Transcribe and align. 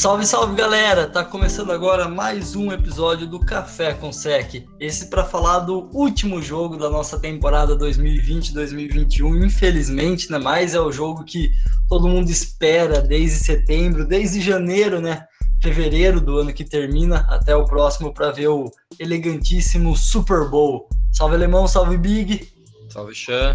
Salve, 0.00 0.24
salve 0.24 0.56
galera! 0.56 1.06
Tá 1.06 1.22
começando 1.22 1.70
agora 1.72 2.08
mais 2.08 2.56
um 2.56 2.72
episódio 2.72 3.26
do 3.26 3.38
Café 3.38 3.92
com 3.92 4.10
Sec. 4.10 4.66
Esse 4.80 5.10
para 5.10 5.26
falar 5.26 5.58
do 5.58 5.90
último 5.94 6.40
jogo 6.40 6.78
da 6.78 6.88
nossa 6.88 7.20
temporada 7.20 7.76
2020-2021. 7.76 9.44
Infelizmente, 9.44 10.32
né? 10.32 10.38
Mas 10.38 10.74
é 10.74 10.80
o 10.80 10.90
jogo 10.90 11.22
que 11.22 11.50
todo 11.86 12.08
mundo 12.08 12.30
espera 12.30 13.02
desde 13.02 13.44
setembro, 13.44 14.06
desde 14.06 14.40
janeiro, 14.40 15.02
né? 15.02 15.26
Fevereiro 15.62 16.18
do 16.18 16.38
ano 16.38 16.54
que 16.54 16.64
termina 16.64 17.18
até 17.28 17.54
o 17.54 17.66
próximo 17.66 18.10
para 18.14 18.30
ver 18.30 18.48
o 18.48 18.72
elegantíssimo 18.98 19.94
Super 19.94 20.48
Bowl. 20.48 20.88
Salve 21.12 21.34
alemão, 21.34 21.68
salve 21.68 21.98
Big. 21.98 22.50
Salve 22.88 23.14
Xan. 23.14 23.54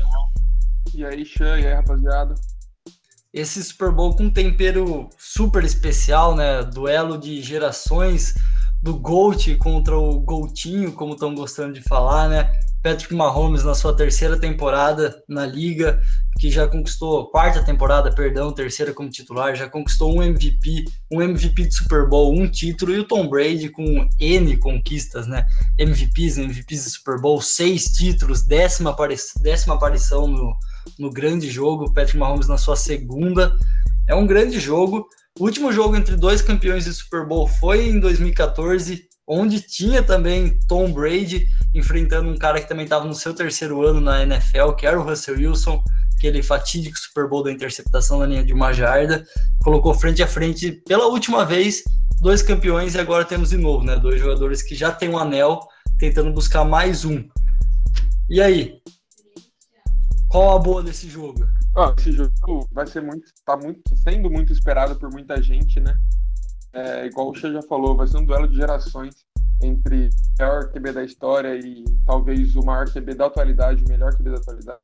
E 0.94 1.04
aí, 1.04 1.26
Xan, 1.26 1.60
e 1.60 1.66
aí, 1.66 1.74
rapaziada? 1.74 2.36
Esse 3.36 3.62
Super 3.62 3.92
Bowl 3.92 4.16
com 4.16 4.24
um 4.24 4.30
tempero 4.30 5.10
super 5.20 5.62
especial, 5.66 6.34
né? 6.34 6.64
Duelo 6.64 7.18
de 7.18 7.42
gerações 7.42 8.34
do 8.82 8.98
Gold 8.98 9.58
contra 9.58 9.98
o 9.98 10.22
Goltinho, 10.22 10.94
como 10.94 11.14
estão 11.14 11.36
gostando 11.36 11.74
de 11.74 11.82
falar, 11.82 12.30
né? 12.30 12.50
Patrick 12.82 13.14
Mahomes 13.14 13.64
na 13.64 13.74
sua 13.74 13.94
terceira 13.96 14.40
temporada 14.40 15.22
na 15.28 15.46
liga, 15.46 16.00
que 16.40 16.50
já 16.50 16.66
conquistou 16.66 17.30
quarta 17.30 17.62
temporada, 17.62 18.14
perdão, 18.14 18.54
terceira 18.54 18.94
como 18.94 19.10
titular, 19.10 19.54
já 19.56 19.68
conquistou 19.68 20.16
um 20.16 20.24
MVP, 20.24 20.86
um 21.12 21.22
MVP 21.22 21.68
de 21.68 21.76
Super 21.76 22.08
Bowl, 22.08 22.34
um 22.34 22.48
título 22.48 22.94
e 22.94 23.00
o 23.00 23.08
Tom 23.08 23.28
Brady 23.28 23.70
com 23.70 24.08
N 24.18 24.56
conquistas, 24.58 25.28
né? 25.28 25.46
MVPs, 25.78 26.38
MVPs 26.38 26.84
de 26.86 26.90
Super 26.92 27.20
Bowl, 27.20 27.42
seis 27.42 27.86
títulos, 27.86 28.44
décima, 28.44 28.92
apari 28.92 29.16
décima 29.42 29.74
aparição 29.74 30.28
no, 30.28 30.56
no 30.98 31.10
grande 31.10 31.50
jogo, 31.50 31.94
Patrick 31.94 32.18
Mahomes 32.18 32.48
na 32.48 32.58
sua 32.58 32.76
segunda. 32.76 33.56
É 34.08 34.16
um 34.16 34.26
grande 34.26 34.60
jogo. 34.60 35.08
O 35.40 35.44
último 35.44 35.72
jogo 35.72 35.96
entre 35.96 36.16
dois 36.16 36.42
campeões 36.42 36.86
de 36.86 36.94
Super 36.94 37.26
Bowl 37.26 37.48
foi 37.48 37.90
em 37.90 38.00
2014, 38.00 39.08
onde 39.28 39.60
tinha 39.60 40.02
também 40.02 40.58
Tom 40.68 40.92
Brady 40.92 41.46
enfrentando 41.74 42.30
um 42.30 42.38
cara 42.38 42.62
que 42.62 42.70
também 42.70 42.86
estava 42.86 43.06
no 43.06 43.14
seu 43.14 43.34
terceiro 43.34 43.86
ano 43.86 44.00
na 44.00 44.24
NFL, 44.24 44.72
que 44.78 44.86
era 44.86 45.00
o 45.00 45.04
Russell 45.04 45.36
Wilson, 45.36 45.84
aquele 46.18 46.42
fatídico 46.42 46.98
Super 46.98 47.28
Bowl 47.28 47.44
da 47.44 47.52
interceptação 47.52 48.20
na 48.20 48.26
linha 48.26 48.44
de 48.44 48.54
uma 48.54 48.72
jarda, 48.72 49.26
colocou 49.64 49.94
frente 49.94 50.24
a 50.24 50.28
frente 50.28 50.72
pela 50.88 51.08
última 51.08 51.44
vez 51.44 51.84
dois 52.22 52.42
campeões 52.42 52.96
e 52.96 53.00
agora 53.00 53.26
temos 53.26 53.50
de 53.50 53.58
novo, 53.58 53.84
né? 53.84 53.98
Dois 53.98 54.20
jogadores 54.20 54.62
que 54.62 54.76
já 54.76 54.92
têm 54.92 55.10
um 55.10 55.18
anel 55.18 55.60
tentando 56.00 56.32
buscar 56.32 56.64
mais 56.64 57.04
um. 57.06 57.24
E 58.30 58.42
aí, 58.42 58.80
qual 60.36 60.58
a 60.58 60.60
boa 60.60 60.84
desse 60.84 61.08
jogo? 61.08 61.48
Ah, 61.78 61.96
esse 61.98 62.12
jogo 62.12 62.68
vai 62.70 62.86
ser 62.86 63.02
muito, 63.02 63.26
tá 63.46 63.56
muito, 63.56 63.82
sendo 63.96 64.30
muito 64.30 64.52
esperado 64.52 65.00
por 65.00 65.10
muita 65.10 65.42
gente, 65.42 65.80
né? 65.80 65.98
É, 66.74 67.06
igual 67.06 67.30
o 67.30 67.34
Xê 67.34 67.54
já 67.54 67.62
falou, 67.62 67.96
vai 67.96 68.06
ser 68.06 68.18
um 68.18 68.26
duelo 68.26 68.46
de 68.46 68.58
gerações 68.58 69.26
entre 69.64 70.10
o 70.10 70.44
maior 70.44 70.70
QB 70.74 70.92
da 70.92 71.06
história 71.06 71.56
e 71.56 71.86
talvez 72.06 72.54
o 72.58 72.66
maior 72.66 72.86
QB 72.86 73.16
da 73.16 73.28
atualidade, 73.28 73.86
o 73.86 73.88
melhor 73.88 74.14
QB 74.14 74.32
da 74.32 74.36
atualidade. 74.36 74.82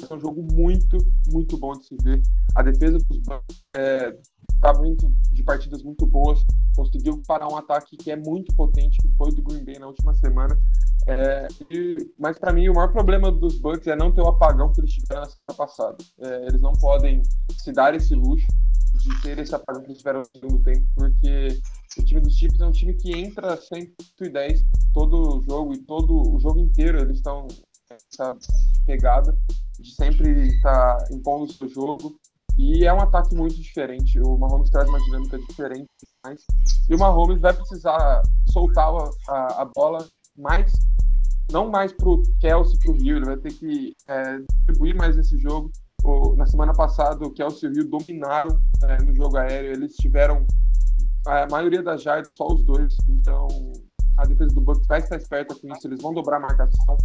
É 0.00 0.14
um 0.14 0.20
jogo 0.20 0.46
muito, 0.52 0.96
muito 1.28 1.58
bom 1.58 1.72
de 1.72 1.86
se 1.86 1.96
ver. 2.02 2.22
A 2.54 2.62
defesa 2.62 2.98
dos 2.98 3.18
Bucks 3.18 3.64
é, 3.74 4.16
tá 4.60 4.72
muito 4.74 5.10
de 5.32 5.42
partidas 5.42 5.82
muito 5.82 6.06
boas. 6.06 6.44
Conseguiu 6.76 7.20
parar 7.26 7.48
um 7.48 7.56
ataque 7.56 7.96
que 7.96 8.10
é 8.10 8.16
muito 8.16 8.54
potente, 8.54 8.96
que 8.98 9.08
foi 9.16 9.32
do 9.32 9.42
Green 9.42 9.64
Bay 9.64 9.78
na 9.78 9.88
última 9.88 10.14
semana. 10.14 10.56
É, 11.08 11.48
e, 11.70 12.12
mas 12.18 12.38
para 12.38 12.52
mim 12.52 12.68
o 12.68 12.74
maior 12.74 12.92
problema 12.92 13.32
dos 13.32 13.58
Bucks 13.58 13.86
é 13.86 13.96
não 13.96 14.12
ter 14.12 14.20
o 14.20 14.28
apagão 14.28 14.70
que 14.70 14.80
eles 14.80 14.92
tiveram 14.92 15.22
na 15.22 15.28
semana 15.28 15.56
passada. 15.56 15.96
É, 16.20 16.46
eles 16.46 16.60
não 16.60 16.72
podem 16.74 17.22
se 17.56 17.72
dar 17.72 17.94
esse 17.94 18.14
luxo 18.14 18.46
de 18.94 19.22
ter 19.22 19.38
esse 19.38 19.54
apagão 19.54 19.82
que 19.82 19.88
eles 19.88 19.98
tiveram 19.98 20.20
no 20.20 20.26
segundo 20.26 20.62
tempo, 20.62 20.86
porque 20.94 21.60
o 21.98 22.04
time 22.04 22.20
dos 22.20 22.34
Chiefs 22.34 22.60
é 22.60 22.66
um 22.66 22.72
time 22.72 22.94
que 22.94 23.12
entra 23.12 23.56
110 23.56 24.64
todo 24.92 25.42
jogo 25.42 25.72
e 25.74 25.78
todo 25.78 26.34
o 26.34 26.38
jogo 26.40 26.60
inteiro 26.60 27.00
eles 27.00 27.18
estão 27.18 27.46
essa 28.12 28.36
pegada 28.86 29.36
de 29.78 29.94
sempre 29.94 30.48
estar 30.48 30.96
tá 30.96 31.14
impondo 31.14 31.44
o 31.44 31.52
seu 31.52 31.68
jogo. 31.68 32.18
E 32.56 32.84
é 32.84 32.92
um 32.92 33.00
ataque 33.00 33.34
muito 33.36 33.54
diferente. 33.54 34.20
O 34.20 34.36
Mahomes 34.36 34.70
traz 34.70 34.88
uma 34.88 34.98
dinâmica 34.98 35.38
diferente. 35.38 35.88
Mas, 36.24 36.44
e 36.88 36.94
o 36.94 36.98
Mahomes 36.98 37.40
vai 37.40 37.54
precisar 37.54 38.20
soltar 38.50 38.92
a, 39.28 39.62
a 39.62 39.64
bola 39.64 40.06
mais, 40.36 40.72
não 41.52 41.70
mais 41.70 41.92
para 41.92 42.08
o 42.08 42.22
Kelsey 42.40 42.78
para 42.80 42.90
o 42.90 42.94
Rio, 42.94 43.16
ele 43.16 43.26
vai 43.26 43.36
ter 43.36 43.52
que 43.52 43.94
é, 44.08 44.38
distribuir 44.38 44.96
mais 44.96 45.16
esse 45.16 45.38
jogo. 45.38 45.70
O, 46.02 46.34
na 46.34 46.46
semana 46.46 46.72
passada, 46.72 47.24
o 47.24 47.32
Kelsey 47.32 47.68
e 47.68 47.72
o 47.72 47.74
Rio 47.74 47.90
dominaram 47.90 48.60
é, 48.82 49.02
no 49.02 49.14
jogo 49.14 49.36
aéreo, 49.36 49.72
eles 49.72 49.94
tiveram 49.94 50.44
a 51.26 51.46
maioria 51.48 51.82
das 51.82 52.02
jardas, 52.02 52.30
só 52.36 52.46
os 52.46 52.64
dois. 52.64 52.96
Então, 53.08 53.46
a 54.18 54.24
defesa 54.26 54.54
do 54.54 54.60
Bucks 54.60 54.86
vai 54.86 54.98
estar 54.98 55.16
esperta 55.16 55.54
com 55.54 55.72
isso, 55.72 55.86
eles 55.86 56.02
vão 56.02 56.12
dobrar 56.12 56.38
a 56.38 56.40
marcação 56.40 56.98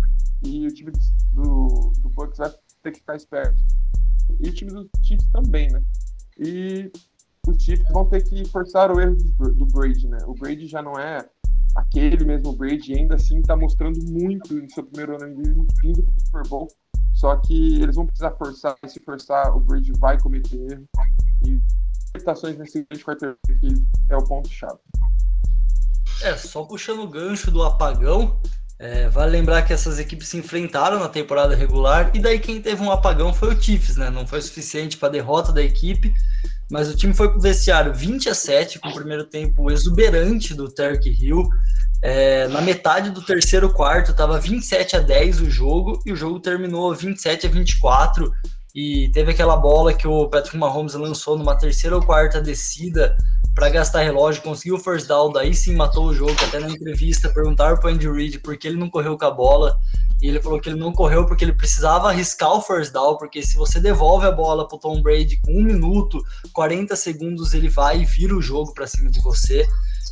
e 0.44 0.68
o 0.68 0.74
time 0.74 0.92
do, 1.32 1.94
do 2.00 2.10
Bucks 2.10 2.38
vai 2.38 2.52
ter 2.82 2.92
que 2.92 3.00
ficar 3.00 3.16
esperto. 3.16 3.62
E 4.40 4.50
o 4.50 4.54
time 4.54 4.72
dos 4.72 4.88
Chiefs 5.04 5.30
também, 5.32 5.72
né? 5.72 5.82
E 6.40 6.92
os 7.48 7.64
Chiefs 7.64 7.88
vão 7.92 8.06
ter 8.10 8.24
que 8.24 8.44
forçar 8.46 8.92
o 8.92 9.00
erro 9.00 9.16
do, 9.16 9.66
Brady, 9.68 10.08
né? 10.08 10.18
O 10.26 10.34
Brady 10.34 10.68
já 10.68 10.82
não 10.82 10.98
é 11.00 11.20
aquele 11.76 12.26
mesmo 12.26 12.54
Brady, 12.54 12.94
ainda 12.96 13.16
assim 13.16 13.40
está 13.40 13.56
mostrando 13.56 14.04
muito 14.04 14.58
em 14.58 14.68
seu 14.70 14.84
primeiro 14.84 15.22
ano 15.22 15.36
vindo 15.82 16.04
para 16.04 16.14
o 16.18 16.26
Super 16.26 16.48
Bowl. 16.48 16.68
Só 17.14 17.36
que 17.38 17.82
eles 17.82 17.96
vão 17.96 18.08
precisar 18.08 18.32
forçar, 18.32 18.76
e 18.84 18.90
se 18.90 19.00
forçar, 19.00 19.56
o 19.56 19.60
Brady 19.60 19.92
vai 20.00 20.20
cometer 20.20 20.72
erro. 20.72 20.86
E 21.46 21.62
limitações 22.16 22.58
nesse 22.58 22.84
grande 22.84 23.04
quarterback 23.04 23.86
é 24.10 24.18
o 24.18 24.24
ponto-chave. 24.26 24.80
É, 26.24 26.38
só 26.38 26.64
puxando 26.64 27.04
o 27.04 27.08
gancho 27.08 27.52
do 27.52 27.62
apagão, 27.62 28.40
é, 28.80 29.10
vale 29.10 29.32
lembrar 29.32 29.62
que 29.64 29.74
essas 29.74 30.00
equipes 30.00 30.30
se 30.30 30.38
enfrentaram 30.38 30.98
na 30.98 31.10
temporada 31.10 31.54
regular 31.54 32.12
e 32.14 32.20
daí 32.20 32.40
quem 32.40 32.62
teve 32.62 32.82
um 32.82 32.92
apagão 32.92 33.34
foi 33.34 33.54
o 33.54 33.62
Chiefs, 33.62 33.98
né? 33.98 34.10
Não 34.10 34.26
foi 34.26 34.42
suficiente 34.42 34.98
para 34.98 35.10
a 35.10 35.12
derrota 35.12 35.52
da 35.52 35.62
equipe, 35.62 36.14
mas 36.72 36.90
o 36.90 36.96
time 36.96 37.14
foi 37.14 37.30
pro 37.30 37.42
vestiário 37.42 37.94
20 37.94 38.30
a 38.30 38.34
7 38.34 38.80
com 38.80 38.88
o 38.90 38.94
primeiro 38.94 39.26
tempo 39.26 39.70
exuberante 39.70 40.54
do 40.54 40.70
Terk 40.70 41.08
Hill. 41.10 41.48
É, 42.02 42.48
na 42.48 42.62
metade 42.62 43.10
do 43.10 43.22
terceiro 43.22 43.72
quarto 43.72 44.12
estava 44.12 44.40
27 44.40 44.96
a 44.96 45.00
10 45.00 45.42
o 45.42 45.50
jogo 45.50 46.02
e 46.06 46.12
o 46.12 46.16
jogo 46.16 46.40
terminou 46.40 46.94
27 46.96 47.48
a 47.48 47.50
24 47.50 48.32
e 48.74 49.10
teve 49.14 49.32
aquela 49.32 49.56
bola 49.56 49.94
que 49.94 50.08
o 50.08 50.28
Patrick 50.28 50.58
Mahomes 50.58 50.94
lançou 50.94 51.38
numa 51.38 51.58
terceira 51.58 51.96
ou 51.96 52.04
quarta 52.04 52.42
descida 52.42 53.16
para 53.54 53.70
gastar 53.70 54.02
relógio, 54.02 54.42
conseguiu 54.42 54.76
o 54.76 54.80
first 54.80 55.08
down, 55.08 55.32
daí 55.32 55.54
sim 55.54 55.76
matou 55.76 56.06
o 56.06 56.14
jogo. 56.14 56.36
Até 56.48 56.60
na 56.60 56.70
entrevista 56.70 57.30
perguntaram 57.30 57.78
para 57.78 57.92
Andy 57.92 58.10
Reid 58.10 58.40
por 58.40 58.58
que 58.58 58.68
ele 58.68 58.78
não 58.78 58.90
correu 58.90 59.18
com 59.18 59.26
a 59.26 59.32
bola. 59.32 59.78
E 60.22 60.28
ele 60.28 60.42
falou 60.42 60.60
que 60.60 60.70
ele 60.70 60.80
não 60.80 60.94
correu 60.94 61.26
porque 61.26 61.44
ele 61.44 61.54
precisava 61.54 62.08
arriscar 62.08 62.54
o 62.54 62.62
first 62.62 62.94
down, 62.94 63.18
porque 63.18 63.44
se 63.44 63.56
você 63.56 63.80
devolve 63.80 64.26
a 64.26 64.32
bola 64.32 64.68
para 64.68 64.80
Tom 64.80 65.02
Brady 65.02 65.40
com 65.44 65.52
um 65.52 65.64
minuto, 65.64 66.24
40 66.54 66.96
segundos, 66.96 67.54
ele 67.54 67.70
vai 67.70 68.02
e 68.02 68.06
vira 68.06 68.36
o 68.36 68.42
jogo 68.42 68.74
para 68.74 68.88
cima 68.88 69.12
de 69.12 69.20
você. 69.22 69.68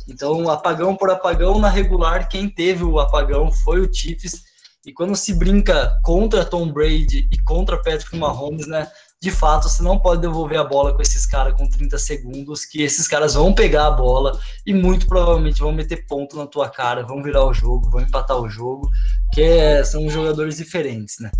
Então, 0.08 0.48
apagão 0.50 0.94
por 0.94 1.10
apagão, 1.10 1.58
na 1.58 1.68
regular, 1.68 2.28
quem 2.28 2.48
teve 2.48 2.84
o 2.84 3.00
apagão 3.00 3.50
foi 3.50 3.80
o 3.80 3.92
Chiefs. 3.92 4.44
E 4.84 4.92
quando 4.92 5.14
se 5.14 5.32
brinca 5.32 5.96
contra 6.02 6.44
Tom 6.44 6.72
Brady 6.72 7.28
e 7.30 7.38
contra 7.38 7.76
Patrick 7.76 8.16
Mahomes, 8.16 8.66
né? 8.66 8.90
De 9.22 9.30
fato, 9.30 9.68
você 9.68 9.84
não 9.84 10.00
pode 10.00 10.20
devolver 10.20 10.58
a 10.58 10.64
bola 10.64 10.92
com 10.92 11.00
esses 11.00 11.24
caras 11.24 11.54
com 11.54 11.70
30 11.70 11.96
segundos, 11.96 12.64
que 12.64 12.82
esses 12.82 13.06
caras 13.06 13.34
vão 13.34 13.54
pegar 13.54 13.86
a 13.86 13.90
bola 13.92 14.36
e 14.66 14.74
muito 14.74 15.06
provavelmente 15.06 15.60
vão 15.60 15.70
meter 15.70 16.04
ponto 16.08 16.36
na 16.36 16.44
tua 16.44 16.68
cara, 16.68 17.06
vão 17.06 17.22
virar 17.22 17.46
o 17.46 17.54
jogo, 17.54 17.88
vão 17.88 18.00
empatar 18.00 18.36
o 18.36 18.50
jogo, 18.50 18.90
que 19.32 19.40
é, 19.40 19.84
são 19.84 20.10
jogadores 20.10 20.56
diferentes, 20.56 21.20
né? 21.20 21.30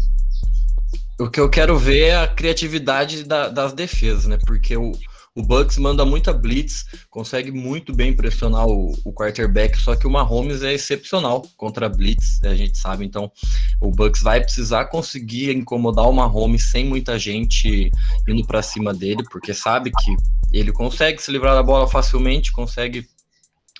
O 1.18 1.28
que 1.28 1.40
eu 1.40 1.50
quero 1.50 1.76
ver 1.76 2.04
é 2.04 2.16
a 2.18 2.28
criatividade 2.28 3.24
da, 3.24 3.48
das 3.48 3.72
defesas, 3.72 4.26
né? 4.26 4.38
Porque 4.46 4.76
o, 4.76 4.92
o 5.34 5.42
Bucks 5.42 5.78
manda 5.78 6.04
muita 6.04 6.32
blitz, 6.32 6.84
consegue 7.08 7.50
muito 7.50 7.94
bem 7.94 8.14
pressionar 8.14 8.66
o, 8.66 8.92
o 9.04 9.12
quarterback, 9.12 9.78
só 9.78 9.96
que 9.96 10.06
o 10.06 10.10
Mahomes 10.10 10.62
é 10.62 10.74
excepcional 10.74 11.42
contra 11.56 11.88
blitz, 11.88 12.42
a 12.44 12.54
gente 12.54 12.76
sabe. 12.76 13.06
Então, 13.06 13.32
o 13.80 13.90
Bucks 13.90 14.22
vai 14.22 14.40
precisar 14.42 14.86
conseguir 14.86 15.50
incomodar 15.56 16.06
o 16.08 16.12
Mahomes 16.12 16.70
sem 16.70 16.84
muita 16.84 17.18
gente 17.18 17.90
indo 18.28 18.46
para 18.46 18.62
cima 18.62 18.92
dele, 18.92 19.22
porque 19.30 19.54
sabe 19.54 19.90
que 19.90 20.16
ele 20.52 20.70
consegue 20.70 21.22
se 21.22 21.32
livrar 21.32 21.54
da 21.54 21.62
bola 21.62 21.88
facilmente, 21.88 22.52
consegue 22.52 23.08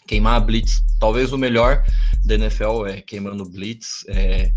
queimar 0.07 0.37
a 0.37 0.41
blitz. 0.41 0.83
Talvez 0.99 1.33
o 1.33 1.39
melhor 1.39 1.85
da 2.25 2.35
NFL 2.35 2.87
é 2.87 3.03
queimando 3.03 3.45
blitz. 3.45 4.05
É, 4.09 4.53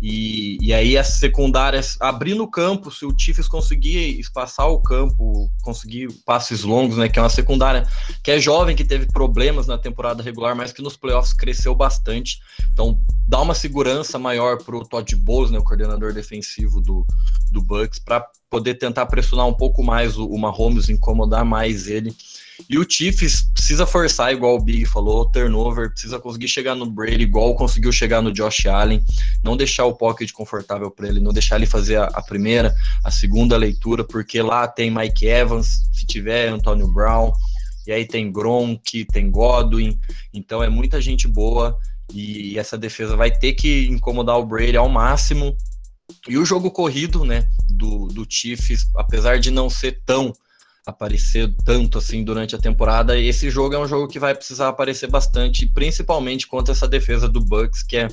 e, 0.00 0.58
e 0.60 0.72
aí 0.72 0.96
as 0.96 1.14
secundárias 1.14 1.96
abrindo 2.00 2.42
o 2.44 2.50
campo, 2.50 2.90
se 2.90 3.04
o 3.04 3.14
Chiefs 3.16 3.48
conseguir 3.48 4.18
espaçar 4.20 4.68
o 4.68 4.80
campo, 4.80 5.50
conseguir 5.62 6.08
passes 6.24 6.62
longos, 6.62 6.96
né? 6.96 7.08
Que 7.08 7.18
é 7.18 7.22
uma 7.22 7.28
secundária 7.28 7.86
que 8.22 8.30
é 8.30 8.38
jovem, 8.38 8.76
que 8.76 8.84
teve 8.84 9.06
problemas 9.06 9.66
na 9.66 9.76
temporada 9.76 10.22
regular, 10.22 10.54
mas 10.54 10.72
que 10.72 10.82
nos 10.82 10.96
playoffs 10.96 11.32
cresceu 11.32 11.74
bastante. 11.74 12.38
Então 12.72 13.00
dá 13.26 13.40
uma 13.40 13.54
segurança 13.54 14.18
maior 14.18 14.62
para 14.62 14.76
o 14.76 14.84
Todd 14.84 15.16
Bowles, 15.16 15.50
né, 15.50 15.58
o 15.58 15.64
coordenador 15.64 16.12
defensivo 16.12 16.80
do, 16.80 17.04
do 17.50 17.60
Bucks, 17.60 17.98
para 17.98 18.24
poder 18.48 18.74
tentar 18.74 19.06
pressionar 19.06 19.46
um 19.46 19.54
pouco 19.54 19.82
mais 19.82 20.16
o, 20.16 20.26
o 20.26 20.38
Mahomes, 20.38 20.88
incomodar 20.88 21.44
mais 21.44 21.88
ele. 21.88 22.14
E 22.68 22.78
o 22.78 22.86
Chiefs 22.88 23.42
precisa 23.52 23.86
forçar, 23.86 24.32
igual 24.32 24.56
o 24.56 24.60
Big 24.60 24.84
falou, 24.86 25.26
turnover, 25.26 25.90
precisa 25.90 26.18
conseguir 26.18 26.48
chegar 26.48 26.74
no 26.74 26.86
Brady, 26.86 27.22
igual 27.22 27.54
conseguiu 27.54 27.92
chegar 27.92 28.20
no 28.20 28.32
Josh 28.32 28.66
Allen, 28.66 29.04
não 29.42 29.56
deixar 29.56 29.84
o 29.84 29.94
pocket 29.94 30.32
confortável 30.32 30.90
para 30.90 31.08
ele, 31.08 31.20
não 31.20 31.32
deixar 31.32 31.56
ele 31.56 31.66
fazer 31.66 31.96
a, 31.96 32.04
a, 32.06 32.22
primeira, 32.22 32.74
a 33.04 33.10
segunda 33.10 33.56
leitura, 33.56 34.02
porque 34.02 34.42
lá 34.42 34.66
tem 34.66 34.90
Mike 34.90 35.26
Evans, 35.26 35.88
se 35.92 36.06
tiver 36.06 36.48
Antonio 36.48 36.88
Brown, 36.88 37.32
e 37.86 37.92
aí 37.92 38.06
tem 38.06 38.30
Gronk, 38.30 39.04
tem 39.06 39.30
Godwin, 39.30 39.98
então 40.34 40.62
é 40.62 40.68
muita 40.68 41.00
gente 41.00 41.26
boa 41.26 41.76
e 42.12 42.58
essa 42.58 42.78
defesa 42.78 43.16
vai 43.16 43.30
ter 43.30 43.52
que 43.52 43.86
incomodar 43.86 44.38
o 44.38 44.46
Brady 44.46 44.76
ao 44.76 44.88
máximo. 44.88 45.56
E 46.26 46.38
o 46.38 46.44
jogo 46.44 46.70
corrido, 46.70 47.24
né, 47.24 47.48
do, 47.68 48.08
do 48.08 48.26
Chiefs, 48.28 48.86
apesar 48.96 49.38
de 49.38 49.50
não 49.50 49.68
ser 49.68 50.00
tão 50.06 50.32
aparecer 50.88 51.54
tanto 51.64 51.98
assim 51.98 52.24
durante 52.24 52.54
a 52.54 52.58
temporada, 52.58 53.18
esse 53.18 53.50
jogo 53.50 53.74
é 53.74 53.78
um 53.78 53.86
jogo 53.86 54.08
que 54.08 54.18
vai 54.18 54.34
precisar 54.34 54.68
aparecer 54.68 55.08
bastante, 55.08 55.66
principalmente 55.66 56.46
contra 56.46 56.72
essa 56.72 56.88
defesa 56.88 57.28
do 57.28 57.40
Bucks, 57.40 57.82
que 57.82 57.96
é 57.96 58.08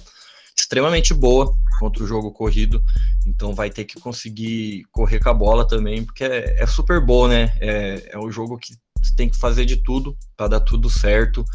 extremamente 0.58 1.14
boa 1.14 1.56
contra 1.80 2.04
o 2.04 2.08
jogo 2.08 2.32
corrido, 2.32 2.84
então 3.26 3.54
vai 3.54 3.70
ter 3.70 3.86
que 3.86 4.00
conseguir 4.00 4.84
correr 4.92 5.20
com 5.20 5.30
a 5.30 5.34
bola 5.34 5.68
também, 5.68 6.04
porque 6.04 6.24
é, 6.24 6.62
é 6.62 6.68
super 6.68 7.00
boa, 7.00 7.28
né? 7.28 7.56
É, 7.60 8.10
é 8.14 8.20
um 8.20 8.32
jogo 8.32 8.58
que 8.58 8.74
tem 9.16 9.30
que 9.30 9.38
fazer 9.38 9.66
de 9.66 9.78
tudo 9.78 10.18
para 10.36 10.48
dar 10.48 10.60
tudo 10.60 10.90
certo, 10.90 11.46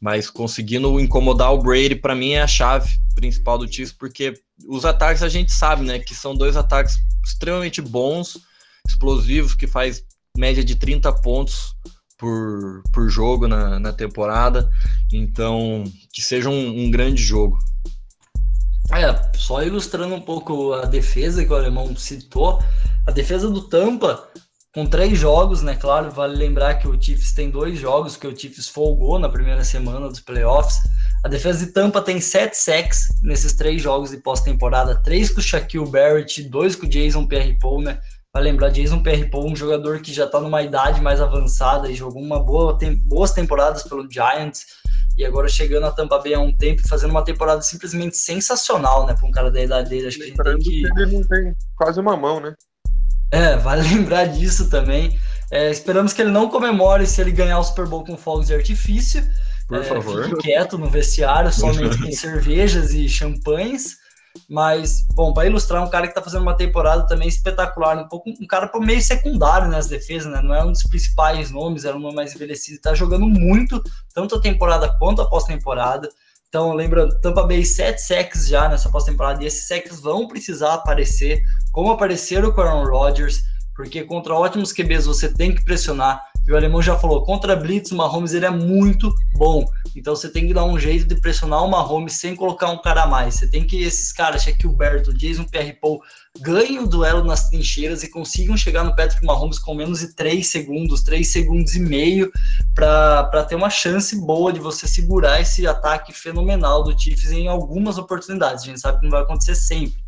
mas 0.00 0.30
conseguindo 0.30 0.98
incomodar 1.00 1.52
o 1.52 1.62
Brady, 1.62 1.96
para 1.96 2.14
mim, 2.14 2.32
é 2.32 2.42
a 2.42 2.46
chave 2.46 2.90
principal 3.14 3.58
do 3.58 3.70
Chiefs, 3.70 3.92
porque 3.92 4.34
os 4.68 4.84
ataques 4.84 5.22
a 5.22 5.28
gente 5.28 5.52
sabe, 5.52 5.84
né, 5.84 5.98
que 5.98 6.14
são 6.14 6.34
dois 6.34 6.56
ataques 6.56 6.96
extremamente 7.24 7.82
bons, 7.82 8.38
explosivos, 8.86 9.54
que 9.54 9.66
faz 9.66 10.04
média 10.36 10.64
de 10.64 10.74
30 10.74 11.12
pontos 11.20 11.74
por, 12.18 12.82
por 12.92 13.08
jogo 13.08 13.46
na, 13.46 13.78
na 13.78 13.92
temporada, 13.92 14.70
então 15.12 15.84
que 16.12 16.22
seja 16.22 16.48
um, 16.48 16.84
um 16.84 16.90
grande 16.90 17.22
jogo. 17.22 17.58
É, 18.92 19.38
só 19.38 19.62
ilustrando 19.62 20.14
um 20.14 20.20
pouco 20.20 20.72
a 20.74 20.84
defesa 20.84 21.44
que 21.44 21.52
o 21.52 21.56
alemão 21.56 21.96
citou, 21.96 22.62
a 23.06 23.10
defesa 23.10 23.48
do 23.48 23.68
Tampa 23.68 24.28
com 24.74 24.84
três 24.84 25.16
jogos, 25.16 25.62
né? 25.62 25.76
Claro, 25.76 26.10
vale 26.10 26.36
lembrar 26.36 26.74
que 26.74 26.88
o 26.88 27.00
Chiefs 27.00 27.32
tem 27.32 27.48
dois 27.48 27.78
jogos, 27.78 28.16
que 28.16 28.26
o 28.26 28.36
Chiefs 28.36 28.68
folgou 28.68 29.20
na 29.20 29.28
primeira 29.28 29.62
semana 29.62 30.08
dos 30.08 30.18
playoffs. 30.18 30.78
A 31.22 31.28
defesa 31.28 31.64
de 31.64 31.72
Tampa 31.72 32.02
tem 32.02 32.20
sete 32.20 32.56
sacks 32.56 33.06
nesses 33.22 33.54
três 33.54 33.80
jogos 33.80 34.10
de 34.10 34.16
pós-temporada, 34.16 35.00
três 35.02 35.30
com 35.30 35.38
o 35.38 35.42
Shaquille 35.42 35.88
Barrett, 35.88 36.42
dois 36.48 36.74
com 36.74 36.86
o 36.86 36.88
Jason 36.88 37.24
Pierre-Paul, 37.24 37.82
né? 37.82 38.00
Vale 38.34 38.50
lembrar, 38.50 38.70
Jason 38.70 39.00
Pierre-Paul, 39.00 39.52
um 39.52 39.54
jogador 39.54 40.00
que 40.00 40.12
já 40.12 40.24
está 40.24 40.40
numa 40.40 40.60
idade 40.60 41.00
mais 41.00 41.20
avançada 41.20 41.88
e 41.88 41.94
jogou 41.94 42.20
uma 42.20 42.42
boa, 42.42 42.76
tem, 42.76 42.96
boas 42.96 43.30
temporadas 43.30 43.84
pelo 43.84 44.10
Giants 44.10 44.66
e 45.16 45.24
agora 45.24 45.48
chegando 45.48 45.86
a 45.86 45.92
Tampa 45.92 46.18
Bay 46.18 46.34
há 46.34 46.40
um 46.40 46.52
tempo 46.52 46.82
fazendo 46.88 47.12
uma 47.12 47.24
temporada 47.24 47.62
simplesmente 47.62 48.16
sensacional, 48.16 49.06
né, 49.06 49.14
para 49.14 49.28
um 49.28 49.30
cara 49.30 49.52
da 49.52 49.62
idade 49.62 49.88
dele. 49.88 50.08
Acho 50.08 50.16
que 50.16 50.24
a 50.24 50.26
gente 50.26 50.42
tem 50.42 50.58
que... 50.58 50.82
ele 50.84 51.12
não 51.12 51.22
tem 51.22 51.54
quase 51.76 52.00
uma 52.00 52.16
mão, 52.16 52.40
né? 52.40 52.56
É, 53.30 53.56
vale 53.56 53.82
lembrar 53.94 54.26
disso 54.26 54.68
também. 54.68 55.16
É, 55.52 55.70
esperamos 55.70 56.12
que 56.12 56.20
ele 56.20 56.32
não 56.32 56.48
comemore 56.48 57.06
se 57.06 57.20
ele 57.20 57.30
ganhar 57.30 57.60
o 57.60 57.64
Super 57.64 57.86
Bowl 57.86 58.04
com 58.04 58.16
fogos 58.16 58.48
de 58.48 58.54
artifício. 58.54 59.24
Por 59.68 59.78
é, 59.78 59.84
favor. 59.84 60.24
Fique 60.24 60.42
quieto 60.42 60.76
no 60.76 60.90
vestiário, 60.90 61.52
somente 61.52 62.02
com 62.02 62.10
cervejas 62.12 62.92
e 62.92 63.08
champanhes. 63.08 64.02
Mas, 64.48 65.06
bom, 65.14 65.32
para 65.32 65.46
ilustrar, 65.46 65.82
um 65.82 65.88
cara 65.88 66.06
que 66.06 66.10
está 66.10 66.22
fazendo 66.22 66.42
uma 66.42 66.56
temporada 66.56 67.06
também 67.06 67.28
espetacular, 67.28 67.96
um 67.98 68.08
pouco 68.08 68.30
um 68.30 68.46
cara 68.46 68.70
meio 68.80 69.00
secundário 69.00 69.68
nas 69.68 69.86
defesas, 69.86 70.30
né? 70.30 70.40
Não 70.42 70.54
é 70.54 70.64
um 70.64 70.72
dos 70.72 70.82
principais 70.82 71.50
nomes, 71.50 71.84
era 71.84 71.96
um 71.96 72.00
nome 72.00 72.16
mais 72.16 72.34
envelhecido, 72.34 72.76
está 72.76 72.94
jogando 72.94 73.26
muito, 73.26 73.82
tanto 74.12 74.34
a 74.34 74.40
temporada 74.40 74.94
quanto 74.98 75.22
a 75.22 75.28
pós-temporada. 75.28 76.08
Então, 76.48 76.72
lembrando, 76.72 77.18
Tampa 77.20 77.44
Bay 77.44 77.64
sete 77.64 78.00
sacks 78.00 78.46
já 78.46 78.68
nessa 78.68 78.88
pós-temporada, 78.88 79.42
e 79.42 79.46
esses 79.46 79.66
sacks 79.66 80.00
vão 80.00 80.28
precisar 80.28 80.74
aparecer, 80.74 81.40
como 81.72 81.90
apareceram 81.90 82.52
com 82.52 82.60
o 82.60 82.64
Aaron 82.64 82.84
Rodgers, 82.84 83.42
porque 83.74 84.04
contra 84.04 84.34
ótimos 84.34 84.72
QBs 84.72 85.06
você 85.06 85.32
tem 85.32 85.54
que 85.54 85.64
pressionar. 85.64 86.22
E 86.46 86.52
o 86.52 86.56
alemão 86.56 86.82
já 86.82 86.96
falou, 86.96 87.24
contra 87.24 87.56
Blitz, 87.56 87.90
o 87.90 87.96
Mahomes 87.96 88.34
ele 88.34 88.44
é 88.44 88.50
muito 88.50 89.12
bom. 89.34 89.64
Então 89.94 90.14
você 90.14 90.28
tem 90.28 90.46
que 90.46 90.54
dar 90.54 90.64
um 90.64 90.78
jeito 90.78 91.06
de 91.06 91.20
pressionar 91.20 91.62
o 91.62 91.70
Mahomes 91.70 92.14
sem 92.14 92.34
colocar 92.34 92.70
um 92.70 92.80
cara 92.80 93.04
a 93.04 93.06
mais. 93.06 93.34
Você 93.34 93.48
tem 93.48 93.64
que 93.64 93.82
esses 93.82 94.12
caras, 94.12 94.42
Shaquille 94.42 94.74
Jason 95.16 95.44
Pierre-Paul, 95.44 96.02
ganhem 96.40 96.80
o 96.80 96.86
duelo 96.86 97.24
nas 97.24 97.48
trincheiras 97.48 98.02
e 98.02 98.10
consigam 98.10 98.56
chegar 98.56 98.82
no 98.84 98.94
Patrick 98.96 99.24
Mahomes 99.24 99.58
com 99.58 99.74
menos 99.74 100.00
de 100.00 100.14
3 100.14 100.46
segundos, 100.46 101.02
3 101.02 101.26
segundos 101.26 101.74
e 101.74 101.80
meio, 101.80 102.30
para 102.74 103.44
ter 103.44 103.54
uma 103.54 103.70
chance 103.70 104.16
boa 104.16 104.52
de 104.52 104.60
você 104.60 104.88
segurar 104.88 105.40
esse 105.40 105.66
ataque 105.66 106.12
fenomenal 106.12 106.82
do 106.82 106.98
Chiefs 106.98 107.30
em 107.30 107.46
algumas 107.46 107.98
oportunidades. 107.98 108.64
A 108.64 108.66
gente 108.66 108.80
sabe 108.80 108.98
que 108.98 109.04
não 109.04 109.12
vai 109.12 109.22
acontecer 109.22 109.54
sempre. 109.54 110.04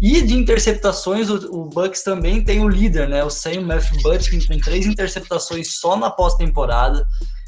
E 0.00 0.22
de 0.22 0.34
interceptações, 0.34 1.28
o, 1.28 1.36
o 1.52 1.64
Bucks 1.66 2.02
também 2.02 2.42
tem 2.42 2.64
o 2.64 2.68
líder, 2.68 3.06
né? 3.06 3.22
O 3.22 3.28
Sam 3.28 3.60
Matthew 3.60 4.00
Butkin 4.02 4.40
com 4.46 4.58
três 4.58 4.86
interceptações 4.86 5.78
só 5.78 5.94
na 5.94 6.10
pós-temporada. 6.10 7.06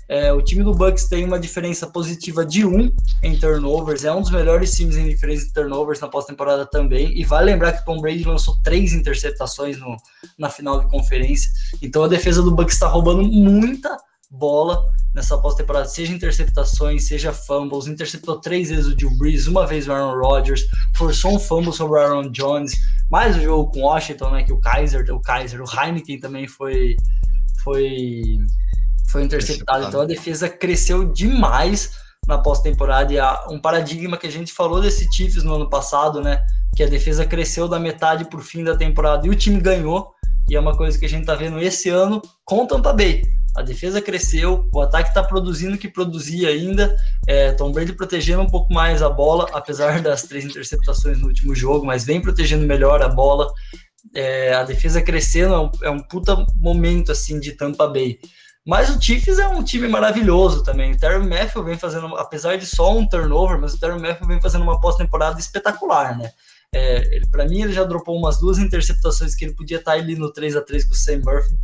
É, 0.09 0.33
o 0.33 0.43
time 0.43 0.63
do 0.63 0.75
Bucks 0.75 1.09
tem 1.09 1.25
uma 1.25 1.39
diferença 1.39 1.87
positiva 1.87 2.45
de 2.45 2.65
um 2.65 2.93
em 3.23 3.39
turnovers, 3.39 4.05
é 4.05 4.13
um 4.13 4.21
dos 4.21 4.31
melhores 4.31 4.73
times 4.73 4.97
em 4.97 5.09
diferença 5.09 5.47
de 5.47 5.53
turnovers 5.53 6.01
na 6.01 6.09
pós-temporada 6.09 6.67
também. 6.67 7.17
E 7.19 7.25
vale 7.25 7.51
lembrar 7.51 7.73
que 7.73 7.83
o 7.83 7.85
Tom 7.85 8.01
Brady 8.01 8.25
lançou 8.25 8.57
três 8.63 8.93
interceptações 8.93 9.79
no, 9.79 9.97
na 10.39 10.51
final 10.51 10.81
de 10.81 10.89
conferência. 10.89 11.51
Então 11.81 12.05
a 12.05 12.09
defesa 12.09 12.43
do 12.43 12.55
Bucks 12.55 12.75
está 12.75 12.89
roubando 12.89 13.23
muita 13.23 13.97
bola 14.31 14.83
nessa 15.15 15.37
pós-temporada, 15.37 15.85
seja 15.87 16.13
interceptações, 16.13 17.07
seja 17.07 17.33
fumbles, 17.33 17.87
interceptou 17.87 18.41
três 18.41 18.71
vezes 18.71 18.87
o 18.87 18.97
Drew 18.97 19.11
Brees, 19.19 19.47
uma 19.47 19.67
vez 19.67 19.87
o 19.87 19.93
Aaron 19.93 20.19
Rodgers, 20.19 20.65
forçou 20.95 21.35
um 21.35 21.39
fumble 21.39 21.73
sobre 21.73 21.99
o 21.99 22.03
Aaron 22.03 22.31
Jones, 22.31 22.73
mais 23.11 23.37
o 23.37 23.41
jogo 23.41 23.71
com 23.71 23.83
Washington, 23.83 24.31
né, 24.31 24.43
que 24.43 24.53
o 24.53 24.59
Kaiser, 24.59 25.05
o 25.15 25.21
Kaiser, 25.21 25.61
o 25.61 25.67
Heineken 25.67 26.19
também 26.19 26.49
foi 26.49 26.97
foi 27.63 28.39
foi 29.13 29.23
interceptado. 29.23 29.87
Então 29.87 30.01
a 30.01 30.07
defesa 30.07 30.49
cresceu 30.49 31.05
demais 31.05 31.93
na 32.27 32.39
pós-temporada 32.39 33.13
e 33.13 33.19
há 33.19 33.47
um 33.51 33.61
paradigma 33.61 34.17
que 34.17 34.27
a 34.27 34.31
gente 34.31 34.53
falou 34.53 34.81
desse 34.81 35.13
Chiefs 35.13 35.43
no 35.43 35.55
ano 35.55 35.69
passado, 35.69 36.21
né, 36.21 36.43
que 36.75 36.83
a 36.83 36.89
defesa 36.89 37.27
cresceu 37.27 37.69
da 37.69 37.79
metade 37.79 38.25
para 38.25 38.39
o 38.39 38.43
fim 38.43 38.65
da 38.65 38.77
temporada 38.77 39.27
e 39.27 39.31
o 39.31 39.35
time 39.35 39.61
ganhou. 39.61 40.13
E 40.49 40.57
é 40.57 40.61
uma 40.61 40.77
coisa 40.77 40.99
que 40.99 41.05
a 41.05 41.09
gente 41.09 41.27
tá 41.27 41.35
vendo 41.35 41.61
esse 41.61 41.89
ano 41.89 42.21
com 42.45 42.65
o 42.65 42.67
Tampa 42.67 42.93
Bay 42.93 43.23
a 43.55 43.61
defesa 43.61 44.01
cresceu, 44.01 44.69
o 44.73 44.81
ataque 44.81 45.11
está 45.11 45.23
produzindo 45.23 45.75
o 45.75 45.79
que 45.79 45.89
produzia 45.89 46.49
ainda. 46.49 46.97
É, 47.27 47.53
Tom 47.53 47.71
Brady 47.71 47.93
protegendo 47.93 48.43
um 48.43 48.49
pouco 48.49 48.73
mais 48.73 49.03
a 49.03 49.11
bola, 49.11 49.47
apesar 49.53 50.01
das 50.01 50.23
três 50.23 50.45
interceptações 50.45 51.19
no 51.19 51.29
último 51.29 51.55
jogo, 51.55 51.85
mas 51.85 52.05
vem 52.05 52.21
protegendo 52.21 52.67
melhor 52.67 53.03
a 53.03 53.09
bola. 53.09 53.53
É, 54.15 54.55
a 54.55 54.65
defesa 54.65 55.03
crescendo 55.03 55.55
é 55.55 55.61
um, 55.61 55.71
é 55.83 55.91
um, 55.91 56.01
puta 56.01 56.47
momento 56.57 57.13
assim 57.13 57.39
de 57.39 57.53
Tampa 57.53 57.87
Bay. 57.87 58.19
Mas 58.65 58.95
o 58.95 59.01
Chiefs 59.01 59.39
é 59.39 59.49
um 59.49 59.63
time 59.63 59.89
maravilhoso 59.89 60.63
também. 60.63 60.93
O 60.93 60.99
Terry 60.99 61.27
Matthew 61.27 61.65
vem 61.65 61.77
fazendo, 61.77 62.07
apesar 62.17 62.57
de 62.57 62.65
só 62.65 62.97
um 62.97 63.07
turnover, 63.07 63.61
mas 63.61 63.75
o 63.75 63.81
Terry 63.81 64.01
Matthew 64.01 64.27
vem 64.27 64.41
fazendo 64.41 64.63
uma 64.63 64.81
pós-temporada 64.81 65.41
espetacular, 65.41 66.17
né? 66.17 66.31
É, 66.75 67.21
para 67.31 67.47
mim, 67.47 67.61
ele 67.61 67.73
já 67.73 67.85
dropou 67.85 68.17
umas 68.17 68.39
duas 68.41 68.59
interceptações 68.59 69.35
que 69.35 69.45
ele 69.45 69.55
podia 69.55 69.77
estar 69.77 69.93
tá 69.93 69.99
ali 69.99 70.17
no 70.17 70.33
3 70.33 70.57
a 70.57 70.63
3 70.63 70.85
com 70.85 70.95
o 70.95 70.97
Sam 70.97 71.21
Murphy. 71.23 71.55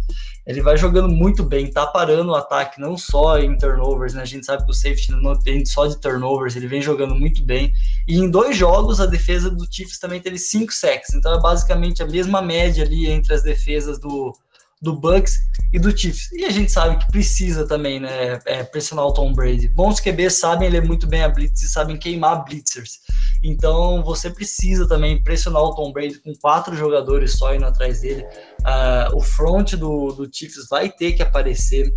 Ele 0.47 0.61
vai 0.61 0.77
jogando 0.77 1.09
muito 1.09 1.43
bem, 1.43 1.71
tá 1.71 1.87
parando 1.87 2.33
o 2.33 2.35
ataque, 2.35 2.81
não 2.81 2.97
só 2.99 3.39
em 3.39 3.57
turnovers, 3.57 4.13
né? 4.13 4.23
A 4.23 4.27
gente 4.27 4.45
sabe 4.45 4.65
que 4.65 4.71
o 4.71 4.75
safety 4.75 5.13
não 5.13 5.39
tem 5.39 5.65
só 5.65 5.87
de 5.87 5.99
turnovers, 5.99 6.57
ele 6.57 6.67
vem 6.67 6.83
jogando 6.83 7.15
muito 7.15 7.43
bem. 7.43 7.73
E 8.07 8.19
em 8.19 8.31
dois 8.31 8.55
jogos, 8.55 9.01
a 9.01 9.07
defesa 9.07 9.51
do 9.51 9.67
Chiefs 9.71 9.99
também 9.99 10.21
teve 10.21 10.37
cinco 10.37 10.73
sacks. 10.75 11.15
Então 11.15 11.33
é 11.33 11.41
basicamente 11.41 12.03
a 12.03 12.07
mesma 12.07 12.43
média 12.43 12.85
ali 12.85 13.09
entre 13.09 13.33
as 13.33 13.43
defesas 13.43 13.99
do, 13.99 14.35
do 14.81 14.99
Bucks 14.99 15.39
e 15.73 15.79
do 15.79 15.97
Chiefs. 15.97 16.31
E 16.33 16.45
a 16.45 16.51
gente 16.51 16.71
sabe 16.71 16.99
que 16.99 17.11
precisa 17.11 17.67
também, 17.67 18.01
né, 18.01 18.39
é, 18.47 18.63
pressionar 18.63 19.07
o 19.07 19.13
Tom 19.13 19.33
Brady. 19.33 19.69
Bons 19.69 20.01
QBs 20.01 20.35
sabem 20.35 20.71
ler 20.71 20.85
muito 20.85 21.07
bem 21.07 21.23
a 21.23 21.29
blitz 21.29 21.63
e 21.63 21.69
sabem 21.69 21.99
queimar 21.99 22.45
blitzers. 22.45 23.01
Então 23.43 24.03
você 24.03 24.31
precisa 24.31 24.89
também 24.89 25.23
pressionar 25.23 25.63
o 25.63 25.75
Tom 25.75 25.93
Brady 25.93 26.21
com 26.21 26.33
quatro 26.41 26.77
jogadores 26.77 27.33
só 27.33 27.55
indo 27.55 27.67
atrás 27.67 28.01
dele. 28.01 28.25
Uh, 28.61 29.17
o 29.17 29.21
front 29.21 29.75
do, 29.75 30.13
do 30.13 30.29
Chiefs 30.33 30.69
vai 30.69 30.91
ter 30.91 31.13
que 31.13 31.23
aparecer. 31.23 31.93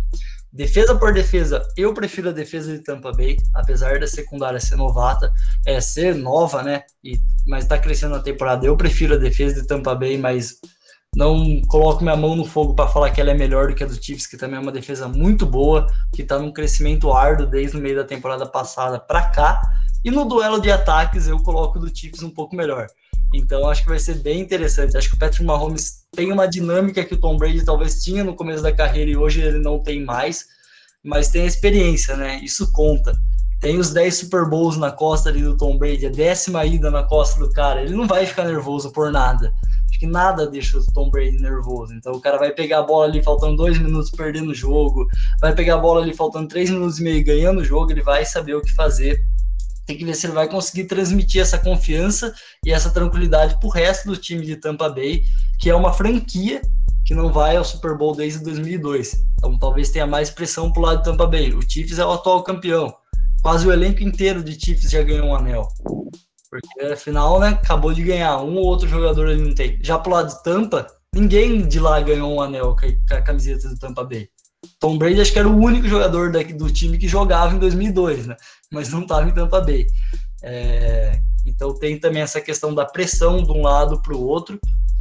Defesa 0.52 0.94
por 0.94 1.14
defesa, 1.14 1.66
eu 1.78 1.94
prefiro 1.94 2.28
a 2.28 2.32
defesa 2.32 2.76
de 2.76 2.84
Tampa 2.84 3.10
Bay, 3.10 3.38
apesar 3.54 3.98
da 3.98 4.06
secundária 4.06 4.60
ser 4.60 4.76
novata, 4.76 5.32
é 5.64 5.80
ser 5.80 6.14
nova, 6.14 6.62
né? 6.62 6.82
E, 7.02 7.18
mas 7.46 7.66
tá 7.66 7.78
crescendo 7.78 8.16
na 8.16 8.22
temporada. 8.22 8.66
Eu 8.66 8.76
prefiro 8.76 9.14
a 9.14 9.18
defesa 9.18 9.62
de 9.62 9.66
Tampa 9.66 9.94
Bay, 9.94 10.18
mas 10.18 10.58
não 11.14 11.60
coloco 11.68 12.02
minha 12.02 12.16
mão 12.16 12.34
no 12.34 12.44
fogo 12.44 12.74
para 12.74 12.88
falar 12.88 13.10
que 13.10 13.20
ela 13.20 13.30
é 13.30 13.34
melhor 13.34 13.68
do 13.68 13.74
que 13.74 13.84
a 13.84 13.86
do 13.86 14.02
Chiefs, 14.02 14.26
que 14.26 14.36
também 14.36 14.56
é 14.56 14.60
uma 14.60 14.72
defesa 14.72 15.06
muito 15.06 15.44
boa, 15.44 15.86
que 16.12 16.22
está 16.22 16.38
num 16.38 16.52
crescimento 16.52 17.12
árduo 17.12 17.46
desde 17.46 17.76
o 17.76 17.80
meio 17.80 17.96
da 17.96 18.04
temporada 18.04 18.46
passada 18.46 18.98
para 18.98 19.22
cá. 19.26 19.60
E 20.02 20.10
no 20.10 20.24
duelo 20.24 20.60
de 20.60 20.70
ataques 20.70 21.28
eu 21.28 21.38
coloco 21.38 21.78
o 21.78 21.82
do 21.82 21.94
Chiefs 21.94 22.22
um 22.22 22.30
pouco 22.30 22.56
melhor. 22.56 22.86
Então 23.34 23.68
acho 23.68 23.82
que 23.82 23.90
vai 23.90 23.98
ser 23.98 24.14
bem 24.16 24.40
interessante. 24.40 24.96
Acho 24.96 25.10
que 25.10 25.16
o 25.16 25.18
Patrick 25.18 25.44
Mahomes 25.44 26.06
tem 26.12 26.32
uma 26.32 26.46
dinâmica 26.46 27.04
que 27.04 27.14
o 27.14 27.20
Tom 27.20 27.36
Brady 27.36 27.64
talvez 27.64 28.02
tinha 28.02 28.24
no 28.24 28.34
começo 28.34 28.62
da 28.62 28.72
carreira 28.72 29.10
e 29.10 29.16
hoje 29.16 29.42
ele 29.42 29.58
não 29.58 29.78
tem 29.78 30.02
mais, 30.02 30.46
mas 31.04 31.28
tem 31.28 31.42
a 31.42 31.46
experiência, 31.46 32.16
né? 32.16 32.40
Isso 32.42 32.70
conta. 32.72 33.14
Tem 33.60 33.78
os 33.78 33.92
10 33.92 34.16
Super 34.16 34.48
Bowls 34.48 34.76
na 34.76 34.90
costa 34.90 35.28
ali 35.28 35.42
do 35.42 35.56
Tom 35.56 35.78
Brady, 35.78 36.06
a 36.06 36.10
décima 36.10 36.64
ida 36.64 36.90
na 36.90 37.04
costa 37.04 37.38
do 37.38 37.50
cara. 37.52 37.82
Ele 37.82 37.94
não 37.94 38.06
vai 38.06 38.26
ficar 38.26 38.44
nervoso 38.44 38.90
por 38.90 39.12
nada. 39.12 39.52
Que 40.02 40.06
nada 40.08 40.48
deixa 40.48 40.78
o 40.78 40.84
Tom 40.92 41.10
Brady 41.10 41.38
nervoso. 41.38 41.94
Então 41.94 42.10
o 42.10 42.20
cara 42.20 42.36
vai 42.36 42.50
pegar 42.50 42.80
a 42.80 42.82
bola 42.82 43.04
ali 43.04 43.22
faltando 43.22 43.54
dois 43.54 43.78
minutos 43.78 44.10
perdendo 44.10 44.50
o 44.50 44.54
jogo, 44.54 45.06
vai 45.40 45.54
pegar 45.54 45.76
a 45.76 45.78
bola 45.78 46.02
ali 46.02 46.12
faltando 46.12 46.48
três 46.48 46.68
minutos 46.68 46.98
e 46.98 47.04
meio 47.04 47.24
ganhando 47.24 47.60
o 47.60 47.64
jogo, 47.64 47.92
ele 47.92 48.02
vai 48.02 48.24
saber 48.24 48.56
o 48.56 48.60
que 48.60 48.72
fazer 48.72 49.24
tem 49.86 49.96
que 49.96 50.04
ver 50.04 50.16
se 50.16 50.26
ele 50.26 50.34
vai 50.34 50.48
conseguir 50.48 50.86
transmitir 50.86 51.40
essa 51.40 51.56
confiança 51.56 52.34
e 52.66 52.72
essa 52.72 52.90
tranquilidade 52.90 53.60
para 53.60 53.68
o 53.68 53.70
resto 53.70 54.08
do 54.08 54.16
time 54.16 54.44
de 54.44 54.56
Tampa 54.56 54.88
Bay, 54.88 55.22
que 55.60 55.70
é 55.70 55.74
uma 55.74 55.92
franquia 55.92 56.60
que 57.04 57.14
não 57.14 57.32
vai 57.32 57.56
ao 57.56 57.64
Super 57.64 57.96
Bowl 57.96 58.16
desde 58.16 58.42
2002. 58.42 59.24
Então 59.38 59.56
talvez 59.56 59.90
tenha 59.90 60.06
mais 60.06 60.30
pressão 60.30 60.72
para 60.72 60.80
o 60.80 60.84
lado 60.84 60.98
de 60.98 61.04
Tampa 61.04 61.28
Bay. 61.28 61.52
O 61.52 61.62
Chiefs 61.62 62.00
é 62.00 62.04
o 62.04 62.10
atual 62.10 62.42
campeão. 62.42 62.92
Quase 63.40 63.68
o 63.68 63.72
elenco 63.72 64.02
inteiro 64.02 64.42
de 64.42 64.58
Chiefs 64.58 64.90
já 64.90 65.02
ganhou 65.02 65.28
um 65.28 65.36
anel. 65.36 65.68
Porque 66.52 66.92
afinal, 66.92 67.40
né, 67.40 67.48
acabou 67.48 67.94
de 67.94 68.02
ganhar. 68.02 68.36
Um 68.42 68.56
ou 68.56 68.66
outro 68.66 68.86
jogador 68.86 69.26
ele 69.30 69.42
não 69.42 69.54
tem. 69.54 69.78
Já 69.82 69.98
pro 69.98 70.12
lado 70.12 70.28
de 70.28 70.42
Tampa, 70.42 70.86
ninguém 71.14 71.66
de 71.66 71.80
lá 71.80 71.98
ganhou 72.02 72.30
um 72.30 72.42
anel 72.42 72.76
com 72.76 73.14
a 73.14 73.22
camiseta 73.22 73.70
do 73.70 73.78
Tampa 73.78 74.04
Bay. 74.04 74.28
Tom 74.78 74.98
Brady 74.98 75.22
acho 75.22 75.32
que 75.32 75.38
era 75.38 75.48
o 75.48 75.56
único 75.56 75.88
jogador 75.88 76.30
daqui 76.30 76.52
do 76.52 76.70
time 76.70 76.98
que 76.98 77.08
jogava 77.08 77.54
em 77.54 77.58
2002, 77.58 78.26
né? 78.26 78.36
Mas 78.70 78.90
não 78.90 79.00
estava 79.00 79.26
em 79.26 79.32
Tampa 79.32 79.62
Bay. 79.62 79.86
É, 80.42 81.18
então 81.46 81.74
tem 81.74 81.98
também 81.98 82.20
essa 82.20 82.38
questão 82.38 82.74
da 82.74 82.84
pressão 82.84 83.42
de 83.42 83.50
um 83.50 83.62
lado 83.62 84.02
para 84.02 84.14
o 84.14 84.22
outro. 84.22 84.60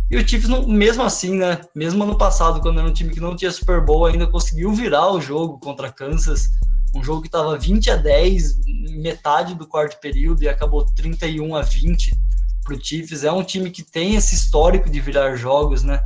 E 0.10 0.16
o 0.16 0.26
Chiefs, 0.26 0.50
mesmo 0.66 1.04
assim, 1.04 1.36
né? 1.36 1.60
Mesmo 1.76 2.02
ano 2.04 2.18
passado, 2.18 2.62
quando 2.62 2.80
era 2.80 2.88
um 2.88 2.94
time 2.94 3.12
que 3.12 3.20
não 3.20 3.36
tinha 3.36 3.52
Super 3.52 3.84
Bowl, 3.84 4.06
ainda 4.06 4.26
conseguiu 4.26 4.72
virar 4.72 5.12
o 5.12 5.20
jogo 5.20 5.60
contra 5.60 5.92
Kansas. 5.92 6.48
Um 6.94 7.04
jogo 7.04 7.22
que 7.22 7.28
estava 7.28 7.58
20 7.58 7.90
a 7.90 7.96
10, 7.96 8.66
metade 8.98 9.56
do 9.56 9.68
quarto 9.68 10.00
período, 10.00 10.44
e 10.44 10.50
acabou 10.50 10.86
31 10.86 11.56
a 11.56 11.62
20 11.62 12.12
para 12.64 12.76
o 12.76 12.84
Chiefs. 12.84 13.24
É 13.24 13.32
um 13.32 13.44
time 13.44 13.72
que 13.72 13.84
tem 13.84 14.16
esse 14.16 14.36
histórico 14.36 14.90
de 14.90 15.00
virar 15.00 15.36
jogos, 15.36 15.84
né? 15.84 16.04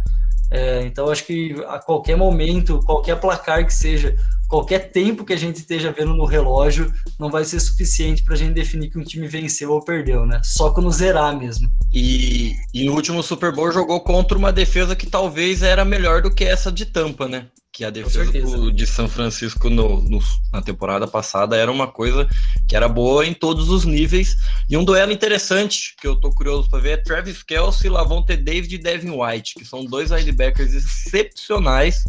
É, 0.51 0.83
então, 0.85 1.09
acho 1.09 1.25
que 1.25 1.55
a 1.67 1.79
qualquer 1.79 2.15
momento, 2.15 2.79
qualquer 2.85 3.19
placar 3.19 3.65
que 3.65 3.73
seja, 3.73 4.15
qualquer 4.47 4.91
tempo 4.91 5.25
que 5.25 5.33
a 5.33 5.37
gente 5.37 5.57
esteja 5.57 5.91
vendo 5.91 6.13
no 6.13 6.25
relógio, 6.25 6.93
não 7.19 7.29
vai 7.29 7.43
ser 7.43 7.59
suficiente 7.59 8.23
para 8.23 8.35
a 8.35 8.37
gente 8.37 8.53
definir 8.53 8.89
que 8.89 8.99
um 8.99 9.03
time 9.03 9.27
venceu 9.27 9.71
ou 9.71 9.83
perdeu, 9.83 10.25
né? 10.25 10.39
Só 10.43 10.71
quando 10.71 10.91
zerar 10.91 11.37
mesmo. 11.37 11.69
E, 11.91 12.55
e 12.73 12.85
no 12.85 12.93
último 12.93 13.23
Super 13.23 13.53
Bowl 13.53 13.71
jogou 13.71 13.99
contra 14.01 14.37
uma 14.37 14.53
defesa 14.53 14.95
que 14.95 15.07
talvez 15.07 15.63
era 15.63 15.83
melhor 15.83 16.21
do 16.21 16.33
que 16.33 16.43
essa 16.43 16.71
de 16.71 16.85
Tampa, 16.85 17.27
né? 17.27 17.47
Que 17.75 17.83
a 17.83 17.89
defesa 17.89 18.57
do, 18.57 18.71
de 18.71 18.87
São 18.87 19.05
Francisco 19.09 19.69
no, 19.69 20.01
no, 20.01 20.19
na 20.53 20.61
temporada 20.61 21.05
passada 21.05 21.57
era 21.57 21.69
uma 21.69 21.87
coisa 21.87 22.25
que 22.65 22.73
era 22.73 22.87
boa 22.87 23.25
em 23.25 23.33
todos 23.33 23.67
os 23.67 23.83
níveis. 23.83 24.37
E 24.69 24.77
um 24.77 24.85
duelo 24.85 25.11
interessante 25.11 25.93
que 25.99 26.07
eu 26.07 26.15
tô 26.15 26.29
curioso 26.29 26.69
para 26.69 26.79
ver 26.79 26.91
é 26.91 26.97
Travis 26.97 27.43
Kelsey, 27.43 27.89
Lavonte 27.89 28.37
David 28.37 28.75
e 28.75 28.77
Devin 28.77 29.09
White, 29.09 29.55
que 29.55 29.65
são 29.65 29.83
dois 29.83 30.09
linebackers 30.09 30.73
excepcionais. 30.73 32.05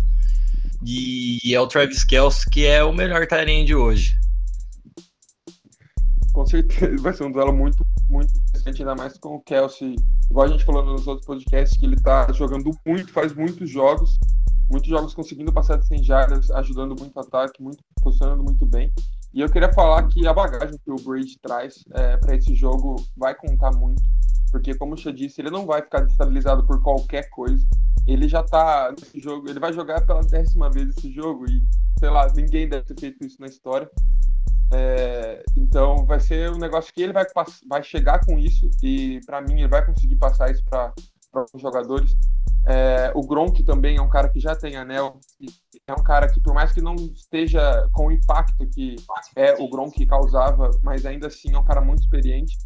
E, 0.85 1.41
e 1.45 1.53
é 1.53 1.61
o 1.61 1.67
Travis 1.67 2.05
Kelsey 2.05 2.49
que 2.53 2.65
é 2.65 2.85
o 2.85 2.93
melhor 2.93 3.27
de 3.27 3.75
hoje. 3.75 4.17
Com 6.33 6.47
certeza 6.47 6.95
vai 7.03 7.13
ser 7.13 7.25
um 7.25 7.33
duelo 7.33 7.53
muito, 7.53 7.85
muito 8.09 8.31
interessante, 8.37 8.83
ainda 8.83 8.95
mais 8.95 9.19
com 9.19 9.35
o 9.35 9.41
Kelsey. 9.41 9.97
Igual 10.31 10.47
a 10.47 10.49
gente 10.49 10.65
falou 10.65 10.85
nos 10.85 11.09
outros 11.09 11.27
podcasts, 11.27 11.77
que 11.77 11.87
ele 11.87 11.97
tá 11.97 12.33
jogando 12.33 12.71
muito, 12.87 13.11
faz 13.11 13.35
muitos 13.35 13.69
jogos 13.69 14.17
muitos 14.69 14.89
jogos 14.89 15.15
conseguindo 15.15 15.53
passar 15.53 15.79
de 15.79 15.87
100 15.87 16.03
jardas, 16.03 16.51
ajudando 16.51 16.97
muito 16.99 17.17
o 17.17 17.21
ataque, 17.21 17.63
muito 17.63 17.83
posicionando 18.03 18.43
muito 18.43 18.67
bem. 18.67 18.93
E 19.33 19.41
eu 19.41 19.51
queria 19.51 19.73
falar 19.73 20.07
que 20.09 20.27
a 20.27 20.33
bagagem 20.33 20.79
que 20.79 20.91
o 20.91 20.97
Brady 20.97 21.39
traz 21.41 21.85
é, 21.93 22.17
para 22.17 22.35
esse 22.35 22.55
jogo 22.55 22.97
vai 23.17 23.35
contar 23.35 23.71
muito, 23.73 24.03
porque 24.51 24.75
como 24.75 24.95
o 24.95 24.97
Xia 24.97 25.13
disse, 25.13 25.41
ele 25.41 25.51
não 25.51 25.67
vai 25.67 25.83
ficar 25.83 26.01
destabilizado 26.01 26.67
por 26.67 26.83
qualquer 26.83 27.29
coisa. 27.31 27.67
Ele 28.07 28.29
já 28.29 28.43
tá 28.43 28.95
nesse 28.99 29.21
jogo, 29.21 29.49
ele 29.49 29.61
vai 29.61 29.73
jogar 29.73 30.07
pela 30.07 30.23
décima 30.23 30.71
vez 30.71 30.89
esse 30.97 31.13
jogo 31.13 31.45
e, 31.51 31.61
sei 31.99 32.09
lá, 32.09 32.27
ninguém 32.33 32.69
deve 32.69 32.85
ter 32.85 32.99
feito 32.99 33.27
isso 33.27 33.37
na 33.41 33.47
história. 33.47 33.91
É, 34.73 35.45
então 35.57 36.05
vai 36.07 36.19
ser 36.19 36.51
um 36.51 36.59
negócio 36.59 36.93
que 36.93 37.03
ele 37.03 37.13
vai, 37.13 37.25
vai 37.69 37.83
chegar 37.83 38.25
com 38.25 38.39
isso 38.39 38.69
e 38.83 39.21
para 39.25 39.41
mim 39.41 39.61
ele 39.61 39.69
vai 39.69 39.85
conseguir 39.85 40.17
passar 40.17 40.51
isso 40.51 40.65
para 40.65 40.93
os 41.53 41.61
jogadores. 41.61 42.17
É, 42.69 43.13
o 43.15 43.25
Gronk 43.25 43.63
também 43.63 43.97
é 43.97 44.03
um 44.03 44.09
cara 44.09 44.29
que 44.29 44.41
já 44.41 44.57
tem 44.57 44.77
anel, 44.77 45.21
é 45.87 45.93
um 45.93 46.03
cara 46.03 46.29
que, 46.29 46.41
por 46.41 46.53
mais 46.53 46.73
que 46.73 46.81
não 46.81 46.97
esteja 46.97 47.89
com 47.93 48.09
o 48.09 48.13
impacto 48.13 48.67
que 48.69 48.97
é 49.37 49.55
o 49.63 49.69
Gronk 49.69 50.05
causava, 50.05 50.71
mas 50.83 51.07
ainda 51.07 51.29
assim 51.29 51.55
é 51.55 51.59
um 51.59 51.65
cara 51.65 51.81
muito 51.81 52.03
experiente. 52.03 52.57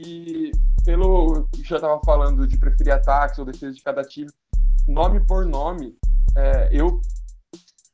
E 0.00 0.50
pelo 0.84 1.46
que 1.52 1.62
já 1.62 1.76
estava 1.76 2.00
falando 2.04 2.46
de 2.48 2.58
preferir 2.58 2.92
ataques 2.92 3.38
ou 3.38 3.44
defesa 3.44 3.72
de 3.72 3.82
cada 3.82 4.02
time, 4.02 4.30
nome 4.88 5.24
por 5.24 5.46
nome, 5.46 5.96
é, 6.36 6.68
eu 6.72 7.00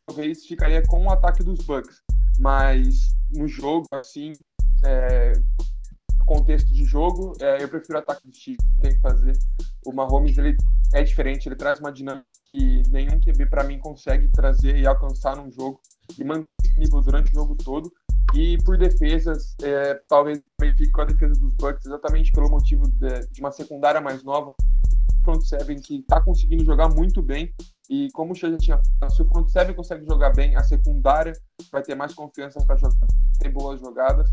talvez 0.07 0.47
ficaria 0.47 0.83
com 0.87 1.05
o 1.05 1.13
ataque 1.13 1.43
dos 1.43 1.59
Bucks, 1.67 2.01
mas 2.39 3.15
no 3.31 3.47
jogo, 3.47 3.87
assim, 3.93 4.33
é, 4.83 5.33
contexto 6.25 6.73
de 6.73 6.85
jogo, 6.85 7.35
é, 7.41 7.63
eu 7.63 7.69
prefiro 7.69 7.99
o 7.99 8.03
ataque 8.03 8.27
do 8.27 8.35
Chiefs, 8.35 8.67
tem 8.81 8.95
que 8.95 9.01
fazer. 9.01 9.33
O 9.85 9.93
Mahomes, 9.93 10.37
ele 10.39 10.57
é 10.95 11.03
diferente, 11.03 11.49
ele 11.49 11.57
traz 11.57 11.79
uma 11.81 11.93
dinâmica 11.93 12.27
que 12.53 12.83
nenhum 12.91 13.21
QB 13.21 13.47
para 13.47 13.65
mim 13.65 13.79
consegue 13.79 14.29
trazer 14.29 14.77
e 14.77 14.87
alcançar 14.87 15.37
num 15.37 15.51
jogo 15.51 15.81
e 16.19 16.25
manter 16.25 16.47
esse 16.65 16.81
nível 16.81 17.01
durante 17.01 17.31
o 17.31 17.35
jogo 17.35 17.55
todo. 17.57 17.93
E 18.35 18.59
por 18.65 18.77
defesas, 18.77 19.55
é, 19.63 19.95
talvez 20.09 20.43
fique 20.61 20.91
com 20.91 21.01
a 21.01 21.05
defesa 21.05 21.41
dos 21.41 21.55
Bucks, 21.55 21.87
exatamente 21.87 22.31
pelo 22.33 22.51
motivo 22.51 22.87
de, 22.89 23.27
de 23.29 23.41
uma 23.41 23.51
secundária 23.51 24.01
mais 24.01 24.23
nova, 24.23 24.55
front 25.25 25.43
seven 25.43 25.81
que 25.81 26.01
está 26.01 26.21
conseguindo 26.21 26.65
jogar 26.65 26.89
muito 26.89 27.23
bem. 27.23 27.53
E 27.89 28.09
como 28.13 28.33
o 28.33 28.35
já 28.35 28.55
tinha 28.59 28.81
falado, 29.01 29.15
se 29.15 29.23
o 29.23 29.29
front 29.29 29.49
seven 29.49 29.75
consegue 29.75 30.05
jogar 30.07 30.31
bem, 30.35 30.55
a 30.57 30.63
secundária 30.63 31.33
vai 31.73 31.83
ter 31.83 31.95
mais 31.95 32.15
confiança 32.15 32.61
para 32.67 32.77
jogar, 32.77 33.07
ter 33.39 33.49
boas 33.49 33.81
jogadas. 33.81 34.31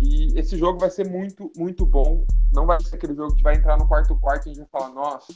E 0.00 0.38
esse 0.38 0.56
jogo 0.56 0.78
vai 0.78 0.90
ser 0.90 1.08
muito, 1.08 1.50
muito 1.56 1.84
bom. 1.84 2.24
Não 2.52 2.66
vai 2.66 2.80
ser 2.82 2.96
aquele 2.96 3.14
jogo 3.14 3.34
que 3.34 3.42
vai 3.42 3.56
entrar 3.56 3.76
no 3.76 3.86
quarto 3.86 4.16
quarto 4.16 4.46
e 4.46 4.50
a 4.50 4.54
gente 4.54 4.68
vai 4.70 4.80
falar, 4.80 4.94
nossa, 4.94 5.32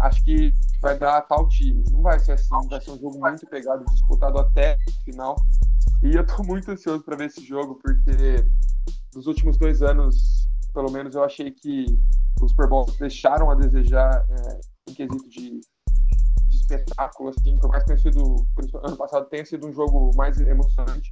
acho 0.00 0.24
que 0.24 0.52
vai 0.80 0.96
dar 0.96 1.22
tal 1.22 1.48
time. 1.48 1.82
Não 1.90 2.02
vai 2.02 2.18
ser 2.18 2.32
assim, 2.32 2.68
vai 2.68 2.80
ser 2.80 2.92
um 2.92 2.98
jogo 2.98 3.18
muito 3.18 3.46
pegado, 3.46 3.84
disputado 3.86 4.38
até 4.38 4.76
o 4.88 5.04
final. 5.04 5.36
E 6.02 6.14
eu 6.14 6.24
tô 6.24 6.42
muito 6.44 6.70
ansioso 6.70 7.02
para 7.02 7.16
ver 7.16 7.26
esse 7.26 7.44
jogo, 7.44 7.80
porque 7.82 8.46
nos 9.14 9.26
últimos 9.26 9.56
dois 9.56 9.82
anos, 9.82 10.48
pelo 10.72 10.90
menos, 10.90 11.14
eu 11.14 11.24
achei 11.24 11.50
que 11.50 11.86
os 12.40 12.50
Super 12.50 12.68
Bowls 12.68 12.96
deixaram 12.98 13.50
a 13.50 13.54
desejar 13.54 14.24
é, 14.28 14.60
em 14.90 14.94
quesito 14.94 15.28
de, 15.28 15.60
de 16.48 16.56
espetáculo, 16.56 17.30
assim, 17.30 17.58
por 17.58 17.70
mais 17.70 17.84
sido, 18.00 18.46
ano 18.84 18.96
passado 18.96 19.26
tenha 19.26 19.44
sido 19.44 19.66
um 19.66 19.72
jogo 19.72 20.14
mais 20.14 20.38
emocionante 20.38 21.10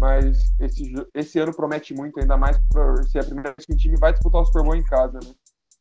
mas 0.00 0.54
esse, 0.58 0.94
esse 1.14 1.38
ano 1.38 1.54
promete 1.54 1.92
muito, 1.92 2.18
ainda 2.18 2.36
mais 2.38 2.58
por 2.72 3.04
ser 3.04 3.18
a 3.18 3.24
primeira 3.24 3.54
vez 3.54 3.66
que 3.66 3.74
o 3.74 3.76
time 3.76 3.98
vai 3.98 4.12
disputar 4.12 4.40
o 4.40 4.46
Super 4.46 4.62
Bowl 4.62 4.74
em 4.74 4.82
casa, 4.82 5.20
né? 5.22 5.30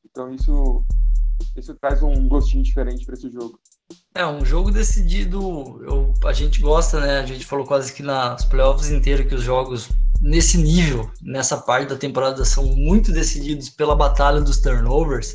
Então 0.05 0.29
isso, 0.33 0.85
isso 1.55 1.73
traz 1.75 2.03
um 2.03 2.27
gostinho 2.27 2.61
diferente 2.61 3.05
para 3.05 3.15
esse 3.15 3.31
jogo. 3.31 3.57
É, 4.13 4.25
um 4.25 4.43
jogo 4.43 4.71
decidido, 4.71 5.81
eu, 5.83 6.13
a 6.25 6.33
gente 6.33 6.59
gosta, 6.59 6.99
né? 6.99 7.19
A 7.19 7.25
gente 7.25 7.45
falou 7.45 7.65
quase 7.65 7.93
que 7.93 8.03
nas 8.03 8.43
playoffs 8.43 8.91
inteiras 8.91 9.25
que 9.25 9.35
os 9.35 9.43
jogos 9.43 9.89
nesse 10.21 10.57
nível, 10.57 11.09
nessa 11.21 11.57
parte 11.57 11.87
da 11.87 11.95
temporada, 11.95 12.43
são 12.43 12.65
muito 12.65 13.13
decididos 13.13 13.69
pela 13.69 13.95
batalha 13.95 14.41
dos 14.41 14.59
turnovers, 14.59 15.33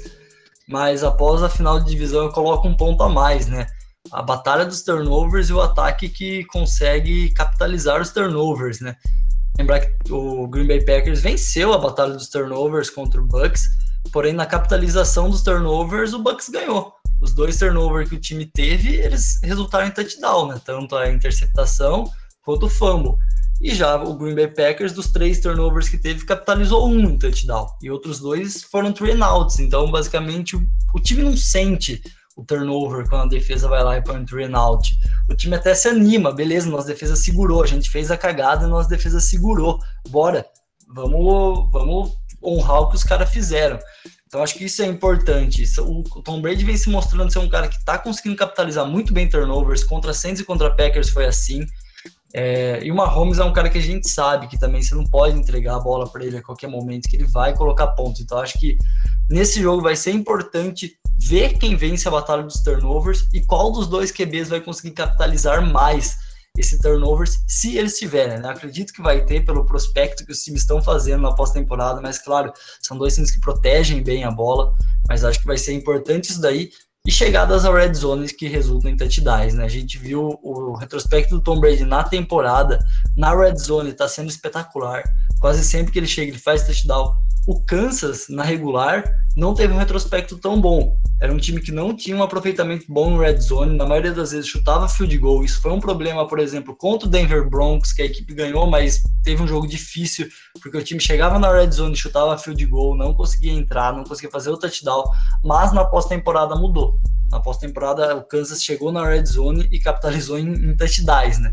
mas 0.68 1.02
após 1.02 1.42
a 1.42 1.48
final 1.48 1.80
de 1.80 1.90
divisão 1.90 2.24
eu 2.24 2.32
coloco 2.32 2.68
um 2.68 2.76
ponto 2.76 3.02
a 3.02 3.08
mais, 3.08 3.46
né? 3.46 3.66
A 4.10 4.22
batalha 4.22 4.64
dos 4.64 4.82
turnovers 4.82 5.48
e 5.48 5.52
o 5.52 5.60
ataque 5.60 6.08
que 6.08 6.44
consegue 6.46 7.30
capitalizar 7.30 8.00
os 8.00 8.10
turnovers, 8.10 8.80
né? 8.80 8.96
Lembrar 9.58 9.80
que 9.80 10.12
o 10.12 10.46
Green 10.48 10.66
Bay 10.66 10.84
Packers 10.84 11.20
venceu 11.20 11.72
a 11.72 11.78
batalha 11.78 12.12
dos 12.12 12.28
turnovers 12.28 12.90
contra 12.90 13.20
o 13.20 13.24
Bucks, 13.24 13.64
porém 14.12 14.32
na 14.32 14.46
capitalização 14.46 15.30
dos 15.30 15.42
turnovers 15.42 16.12
o 16.12 16.22
Bucks 16.22 16.48
ganhou. 16.48 16.92
Os 17.20 17.32
dois 17.32 17.58
turnovers 17.58 18.08
que 18.08 18.16
o 18.16 18.20
time 18.20 18.44
teve, 18.44 18.96
eles 18.96 19.40
resultaram 19.42 19.86
em 19.86 19.90
touchdown, 19.90 20.48
né? 20.48 20.60
Tanto 20.64 20.96
a 20.96 21.08
interceptação 21.08 22.10
quanto 22.44 22.66
o 22.66 22.70
fumble. 22.70 23.16
E 23.62 23.74
já 23.74 23.96
o 24.02 24.14
Green 24.14 24.34
Bay 24.34 24.48
Packers, 24.48 24.92
dos 24.92 25.10
três 25.10 25.40
turnovers 25.40 25.88
que 25.88 25.96
teve, 25.96 26.26
capitalizou 26.26 26.86
um 26.86 27.00
em 27.00 27.16
touchdown. 27.16 27.68
E 27.80 27.90
outros 27.90 28.18
dois 28.18 28.62
foram 28.64 28.92
three 28.92 29.18
outs. 29.22 29.60
Então, 29.60 29.90
basicamente, 29.90 30.56
o, 30.56 30.66
o 30.92 31.00
time 31.00 31.22
não 31.22 31.36
sente 31.36 32.02
o 32.36 32.44
turnover 32.44 33.08
quando 33.08 33.22
a 33.22 33.28
defesa 33.28 33.68
vai 33.68 33.82
lá 33.82 33.96
e 33.96 34.02
põe 34.02 34.18
um 34.18 34.24
three 34.24 34.44
and 34.44 34.56
out. 34.56 34.96
O 35.28 35.34
time 35.34 35.56
até 35.56 35.74
se 35.74 35.88
anima, 35.88 36.32
beleza, 36.32 36.68
nossa 36.68 36.88
defesa 36.88 37.16
segurou, 37.16 37.62
a 37.62 37.66
gente 37.66 37.88
fez 37.90 38.10
a 38.10 38.16
cagada 38.16 38.66
e 38.66 38.68
nossa 38.68 38.88
defesa 38.88 39.20
segurou, 39.20 39.78
bora. 40.08 40.46
Vamos, 40.88 41.70
vamos 41.72 42.16
honrar 42.42 42.82
o 42.82 42.90
que 42.90 42.96
os 42.96 43.04
caras 43.04 43.30
fizeram. 43.30 43.78
Então 44.26 44.42
acho 44.42 44.54
que 44.54 44.64
isso 44.64 44.82
é 44.82 44.86
importante. 44.86 45.64
O 45.80 46.02
Tom 46.22 46.40
Brady 46.40 46.64
vem 46.64 46.76
se 46.76 46.90
mostrando 46.90 47.32
ser 47.32 47.38
um 47.38 47.48
cara 47.48 47.68
que 47.68 47.76
está 47.76 47.96
conseguindo 47.98 48.36
capitalizar 48.36 48.84
muito 48.84 49.12
bem 49.12 49.28
turnovers. 49.28 49.84
Contra 49.84 50.12
Saints 50.12 50.40
e 50.40 50.44
contra 50.44 50.74
Packers 50.74 51.10
foi 51.10 51.26
assim. 51.26 51.64
É, 52.36 52.80
e 52.82 52.90
o 52.90 52.96
Mahomes 52.96 53.38
é 53.38 53.44
um 53.44 53.52
cara 53.52 53.70
que 53.70 53.78
a 53.78 53.82
gente 53.82 54.10
sabe 54.10 54.48
que 54.48 54.58
também 54.58 54.82
você 54.82 54.92
não 54.92 55.04
pode 55.04 55.38
entregar 55.38 55.76
a 55.76 55.80
bola 55.80 56.10
para 56.10 56.24
ele 56.24 56.38
a 56.38 56.42
qualquer 56.42 56.66
momento, 56.66 57.08
que 57.08 57.16
ele 57.16 57.28
vai 57.28 57.54
colocar 57.54 57.86
pontos. 57.88 58.20
Então 58.20 58.38
acho 58.38 58.58
que 58.58 58.76
nesse 59.30 59.62
jogo 59.62 59.80
vai 59.80 59.94
ser 59.94 60.10
importante 60.10 60.98
ver 61.16 61.56
quem 61.58 61.76
vence 61.76 62.08
a 62.08 62.10
batalha 62.10 62.42
dos 62.42 62.60
turnovers 62.60 63.28
e 63.32 63.40
qual 63.40 63.70
dos 63.70 63.86
dois 63.86 64.10
QBs 64.10 64.48
vai 64.48 64.60
conseguir 64.60 64.90
capitalizar 64.90 65.64
mais 65.64 66.16
esse 66.58 66.78
turnovers, 66.80 67.42
se 67.48 67.76
eles 67.76 67.98
tiverem. 67.98 68.38
Né? 68.38 68.48
Acredito 68.48 68.92
que 68.92 69.02
vai 69.02 69.24
ter 69.24 69.44
pelo 69.44 69.64
prospecto 69.64 70.24
que 70.24 70.32
os 70.32 70.42
times 70.42 70.62
estão 70.62 70.82
fazendo 70.82 71.22
na 71.22 71.34
pós-temporada, 71.34 72.00
mas 72.00 72.18
claro, 72.18 72.52
são 72.80 72.96
dois 72.96 73.14
times 73.14 73.30
que 73.30 73.40
protegem 73.40 74.02
bem 74.02 74.24
a 74.24 74.30
bola, 74.30 74.72
mas 75.08 75.24
acho 75.24 75.40
que 75.40 75.46
vai 75.46 75.58
ser 75.58 75.72
importante 75.72 76.30
isso 76.30 76.40
daí. 76.40 76.70
E 77.06 77.12
chegadas 77.12 77.66
ao 77.66 77.74
red 77.74 77.92
zone 77.92 78.32
que 78.32 78.48
resultam 78.48 78.90
em 78.90 78.96
touchdowns, 78.96 79.52
né? 79.52 79.64
A 79.64 79.68
gente 79.68 79.98
viu 79.98 80.40
o 80.42 80.72
retrospecto 80.74 81.34
do 81.34 81.42
Tom 81.42 81.60
Brady 81.60 81.84
na 81.84 82.02
temporada, 82.02 82.78
na 83.14 83.36
red 83.36 83.56
zone, 83.58 83.90
está 83.90 84.08
sendo 84.08 84.30
espetacular. 84.30 85.04
Quase 85.38 85.62
sempre 85.62 85.92
que 85.92 85.98
ele 85.98 86.06
chega, 86.06 86.30
ele 86.30 86.38
faz 86.38 86.64
touchdown. 86.64 87.14
O 87.46 87.60
Kansas, 87.60 88.26
na 88.30 88.42
regular, 88.42 89.04
não 89.36 89.52
teve 89.52 89.74
um 89.74 89.76
retrospecto 89.76 90.38
tão 90.38 90.58
bom. 90.58 90.96
Era 91.20 91.30
um 91.30 91.36
time 91.36 91.60
que 91.60 91.70
não 91.70 91.94
tinha 91.94 92.16
um 92.16 92.22
aproveitamento 92.22 92.86
bom 92.88 93.10
no 93.10 93.18
red 93.20 93.38
zone, 93.38 93.76
na 93.76 93.84
maioria 93.84 94.12
das 94.12 94.32
vezes 94.32 94.48
chutava 94.48 94.88
field 94.88 95.18
goal. 95.18 95.44
Isso 95.44 95.60
foi 95.60 95.70
um 95.70 95.80
problema, 95.80 96.26
por 96.26 96.38
exemplo, 96.38 96.74
contra 96.74 97.06
o 97.06 97.10
Denver 97.10 97.46
Broncos, 97.48 97.92
que 97.92 98.00
a 98.00 98.06
equipe 98.06 98.34
ganhou, 98.34 98.66
mas 98.66 99.02
teve 99.22 99.42
um 99.42 99.46
jogo 99.46 99.66
difícil, 99.66 100.26
porque 100.62 100.78
o 100.78 100.82
time 100.82 101.00
chegava 101.00 101.38
na 101.38 101.52
red 101.52 101.70
zone, 101.70 101.94
chutava 101.94 102.38
field 102.38 102.64
goal, 102.66 102.96
não 102.96 103.12
conseguia 103.12 103.52
entrar, 103.52 103.92
não 103.92 104.04
conseguia 104.04 104.30
fazer 104.30 104.50
o 104.50 104.56
touchdown, 104.56 105.04
mas 105.42 105.70
na 105.72 105.84
pós-temporada 105.84 106.56
mudou. 106.56 106.98
Na 107.30 107.40
pós-temporada, 107.40 108.16
o 108.16 108.22
Kansas 108.22 108.62
chegou 108.62 108.90
na 108.90 109.06
red 109.06 109.24
zone 109.26 109.68
e 109.70 109.78
capitalizou 109.78 110.38
em, 110.38 110.50
em 110.50 110.76
touchdowns, 110.76 111.38
né? 111.38 111.52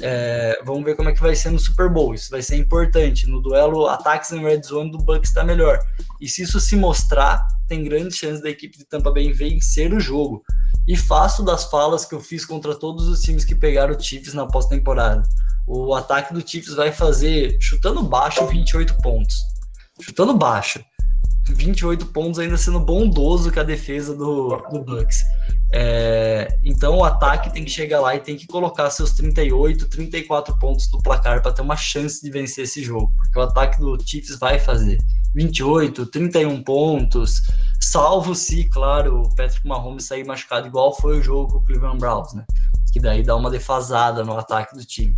É, 0.00 0.60
vamos 0.64 0.84
ver 0.84 0.94
como 0.94 1.08
é 1.08 1.12
que 1.12 1.20
vai 1.20 1.34
ser 1.34 1.50
no 1.50 1.58
Super 1.58 1.88
Bowl. 1.88 2.14
Isso 2.14 2.30
vai 2.30 2.42
ser 2.42 2.56
importante. 2.56 3.26
No 3.26 3.40
duelo 3.40 3.86
ataques 3.86 4.30
em 4.32 4.42
red 4.42 4.62
zone 4.62 4.90
do 4.90 4.98
Bucks 4.98 5.30
está 5.30 5.42
melhor. 5.42 5.78
E 6.20 6.28
se 6.28 6.42
isso 6.42 6.60
se 6.60 6.76
mostrar, 6.76 7.44
tem 7.66 7.84
grandes 7.84 8.16
chances 8.16 8.42
da 8.42 8.50
equipe 8.50 8.78
de 8.78 8.84
Tampa 8.84 9.10
Bay 9.10 9.32
vencer 9.32 9.92
o 9.92 10.00
jogo. 10.00 10.42
E 10.86 10.96
faço 10.96 11.44
das 11.44 11.64
falas 11.64 12.04
que 12.04 12.14
eu 12.14 12.20
fiz 12.20 12.44
contra 12.44 12.74
todos 12.74 13.08
os 13.08 13.20
times 13.20 13.44
que 13.44 13.54
pegaram 13.54 13.94
o 13.94 14.00
Chiefs 14.00 14.34
na 14.34 14.46
pós-temporada. 14.46 15.22
O 15.66 15.94
ataque 15.94 16.32
do 16.32 16.46
Chiefs 16.46 16.74
vai 16.74 16.90
fazer, 16.90 17.58
chutando 17.60 18.02
baixo, 18.02 18.46
28 18.46 18.96
pontos. 19.02 19.34
Chutando 20.00 20.34
baixo. 20.34 20.82
28 21.54 22.06
pontos 22.06 22.38
ainda 22.38 22.56
sendo 22.56 22.80
bondoso 22.80 23.52
com 23.52 23.60
a 23.60 23.64
defesa 23.64 24.14
do, 24.14 24.56
do 24.70 24.84
Bucks. 24.84 25.22
É, 25.72 26.58
então 26.64 26.96
o 26.96 27.04
ataque 27.04 27.52
tem 27.52 27.64
que 27.64 27.70
chegar 27.70 28.00
lá 28.00 28.14
e 28.16 28.20
tem 28.20 28.36
que 28.36 28.46
colocar 28.46 28.88
seus 28.90 29.12
38, 29.12 29.88
34 29.88 30.58
pontos 30.58 30.90
no 30.90 31.02
placar 31.02 31.42
para 31.42 31.52
ter 31.52 31.60
uma 31.60 31.76
chance 31.76 32.22
de 32.22 32.30
vencer 32.30 32.64
esse 32.64 32.82
jogo, 32.82 33.12
porque 33.16 33.38
o 33.38 33.42
ataque 33.42 33.78
do 33.78 33.98
Chiefs 34.02 34.38
vai 34.38 34.58
fazer 34.58 34.96
28, 35.34 36.06
31 36.06 36.62
pontos, 36.62 37.42
salvo 37.80 38.34
se, 38.34 38.64
claro, 38.64 39.22
o 39.22 39.36
Patrick 39.36 39.66
Mahomes 39.66 40.04
sair 40.04 40.24
machucado 40.24 40.66
igual 40.66 40.96
foi 40.96 41.18
o 41.18 41.22
jogo 41.22 41.52
com 41.52 41.58
o 41.58 41.64
Cleveland 41.64 41.98
Browns, 41.98 42.32
né? 42.32 42.44
Que 42.92 42.98
daí 42.98 43.22
dá 43.22 43.36
uma 43.36 43.50
defasada 43.50 44.24
no 44.24 44.38
ataque 44.38 44.74
do 44.74 44.84
time. 44.84 45.14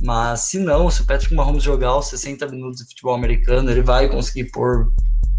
Mas 0.00 0.40
se 0.40 0.58
não, 0.58 0.90
se 0.90 1.02
o 1.02 1.06
Patrick 1.06 1.34
Mahomes 1.34 1.62
jogar 1.62 1.96
os 1.96 2.06
60 2.06 2.48
minutos 2.48 2.78
de 2.78 2.88
futebol 2.88 3.14
americano, 3.14 3.70
ele 3.70 3.82
vai 3.82 4.08
conseguir 4.08 4.50
pôr 4.50 4.90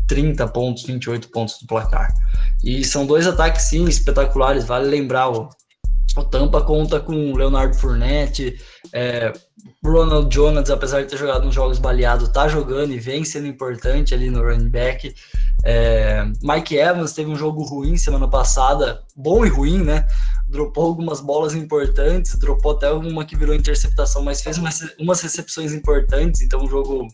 30 0.08 0.48
pontos, 0.50 0.84
28 0.84 1.30
pontos 1.30 1.62
no 1.62 1.68
placar. 1.68 2.10
E 2.64 2.84
são 2.84 3.06
dois 3.06 3.28
ataques, 3.28 3.64
sim, 3.64 3.86
espetaculares. 3.86 4.66
Vale 4.66 4.88
lembrar, 4.88 5.30
o, 5.30 5.50
o 6.18 6.24
Tampa 6.24 6.62
conta 6.62 7.00
com 7.00 7.36
Leonardo 7.36 7.76
Fournette, 7.76 8.60
é, 8.92 9.34
Ronald 9.84 10.30
Jones, 10.30 10.70
apesar 10.70 11.02
de 11.02 11.10
ter 11.10 11.18
jogado 11.18 11.46
nos 11.46 11.56
jogos 11.56 11.80
baleados, 11.80 12.30
tá 12.30 12.48
jogando 12.48 12.94
e 12.94 13.00
vem 13.00 13.24
sendo 13.26 13.48
importante 13.48 14.14
ali 14.14 14.30
no 14.30 14.42
running 14.42 14.70
back. 14.70 15.14
É, 15.66 16.24
Mike 16.42 16.76
Evans 16.78 17.14
teve 17.14 17.30
um 17.30 17.36
jogo 17.36 17.64
ruim 17.64 17.98
semana 17.98 18.28
passada, 18.28 19.02
bom 19.16 19.46
e 19.46 19.50
ruim, 19.50 19.84
né? 19.84 20.06
Dropou 20.48 20.86
algumas 20.86 21.20
bolas 21.20 21.54
importantes, 21.54 22.38
dropou 22.38 22.74
até 22.74 22.92
uma 22.92 23.26
que 23.26 23.36
virou 23.36 23.56
interceptação, 23.56 24.24
mas 24.24 24.42
fez 24.42 24.58
umas, 24.58 24.82
umas 25.00 25.22
recepções 25.22 25.74
importantes, 25.74 26.42
então 26.42 26.64
um 26.64 26.70
jogo 26.70 27.08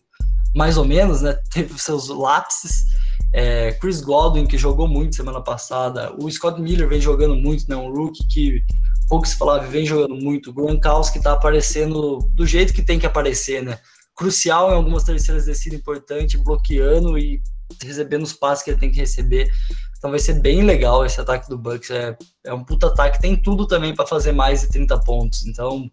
mais 0.55 0.77
ou 0.77 0.85
menos, 0.85 1.21
né? 1.21 1.33
Teve 1.51 1.77
seus 1.79 2.09
lapses. 2.09 2.85
É, 3.31 3.73
Chris 3.73 4.01
Godwin, 4.01 4.47
que 4.47 4.57
jogou 4.57 4.87
muito 4.87 5.15
semana 5.15 5.41
passada. 5.41 6.13
O 6.19 6.29
Scott 6.29 6.59
Miller 6.59 6.87
vem 6.87 6.99
jogando 6.99 7.35
muito, 7.35 7.69
né? 7.69 7.75
Um 7.75 7.93
rookie 7.93 8.27
que 8.27 8.63
pouco 9.07 9.27
se 9.27 9.35
falava, 9.35 9.65
vem 9.67 9.85
jogando 9.85 10.15
muito. 10.15 10.49
O 10.49 10.53
Gronkowski 10.53 11.21
tá 11.21 11.33
aparecendo 11.33 12.19
do 12.33 12.45
jeito 12.45 12.73
que 12.73 12.81
tem 12.81 12.99
que 12.99 13.05
aparecer, 13.05 13.63
né? 13.63 13.79
Crucial 14.15 14.71
em 14.71 14.75
algumas 14.75 15.03
terceiras 15.03 15.45
descidas 15.45 15.79
importante, 15.79 16.37
bloqueando 16.37 17.17
e 17.17 17.41
recebendo 17.83 18.23
os 18.23 18.33
passes 18.33 18.63
que 18.63 18.71
ele 18.71 18.79
tem 18.79 18.91
que 18.91 18.99
receber. 18.99 19.49
Então 19.97 20.11
vai 20.11 20.19
ser 20.19 20.39
bem 20.39 20.63
legal 20.63 21.05
esse 21.05 21.19
ataque 21.19 21.49
do 21.49 21.57
Bucks. 21.57 21.89
É, 21.89 22.17
é 22.45 22.53
um 22.53 22.63
puta 22.63 22.87
ataque, 22.87 23.19
tem 23.19 23.35
tudo 23.35 23.67
também 23.67 23.93
para 23.93 24.07
fazer 24.07 24.31
mais 24.31 24.61
de 24.61 24.69
30 24.69 24.99
pontos. 25.01 25.45
Então 25.45 25.89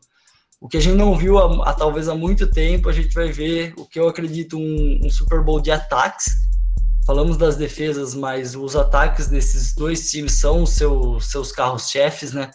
o 0.61 0.69
que 0.69 0.77
a 0.77 0.81
gente 0.81 0.97
não 0.97 1.17
viu 1.17 1.39
há, 1.39 1.71
há, 1.71 1.75
talvez 1.75 2.09
há 2.09 2.15
muito 2.15 2.47
tempo, 2.47 2.89
a 2.89 2.93
gente 2.93 3.15
vai 3.15 3.31
ver 3.31 3.75
o 3.77 3.85
que 3.85 3.99
eu 3.99 4.09
acredito 4.09 4.59
um, 4.59 5.01
um 5.05 5.11
Super 5.11 5.43
Bowl 5.43 5.61
de 5.61 5.71
ataques. 5.71 6.27
Falamos 7.07 7.37
das 7.37 7.57
defesas, 7.57 8.15
mas 8.15 8.57
os 8.57 8.75
ataques 8.75 9.29
desses 9.29 9.75
dois 9.75 10.11
times 10.11 10.33
são 10.33 10.65
os 10.65 10.71
seu, 10.71 11.21
seus 11.21 11.53
carros-chefes, 11.53 12.33
né? 12.33 12.51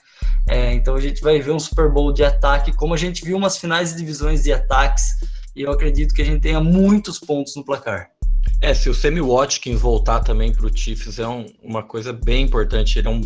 É, 0.50 0.74
então 0.74 0.96
a 0.96 1.00
gente 1.00 1.22
vai 1.22 1.40
ver 1.40 1.52
um 1.52 1.60
Super 1.60 1.90
Bowl 1.90 2.12
de 2.12 2.24
ataque, 2.24 2.74
como 2.74 2.94
a 2.94 2.98
gente 2.98 3.24
viu 3.24 3.38
umas 3.38 3.58
finais 3.58 3.92
de 3.92 3.98
divisões 3.98 4.44
de 4.44 4.52
ataques, 4.52 5.06
e 5.56 5.62
eu 5.62 5.72
acredito 5.72 6.14
que 6.14 6.22
a 6.22 6.26
gente 6.26 6.42
tenha 6.42 6.60
muitos 6.60 7.18
pontos 7.20 7.56
no 7.56 7.64
placar. 7.64 8.10
É, 8.62 8.74
se 8.74 8.90
o 8.90 8.94
Sammy 8.94 9.22
Watkins 9.22 9.80
voltar 9.80 10.20
também 10.20 10.54
para 10.54 10.66
o 10.66 10.76
Chiefs 10.76 11.20
é 11.20 11.28
um, 11.28 11.46
uma 11.64 11.84
coisa 11.84 12.12
bem 12.12 12.44
importante. 12.44 13.00
Ele 13.00 13.08
é 13.08 13.12
um, 13.12 13.22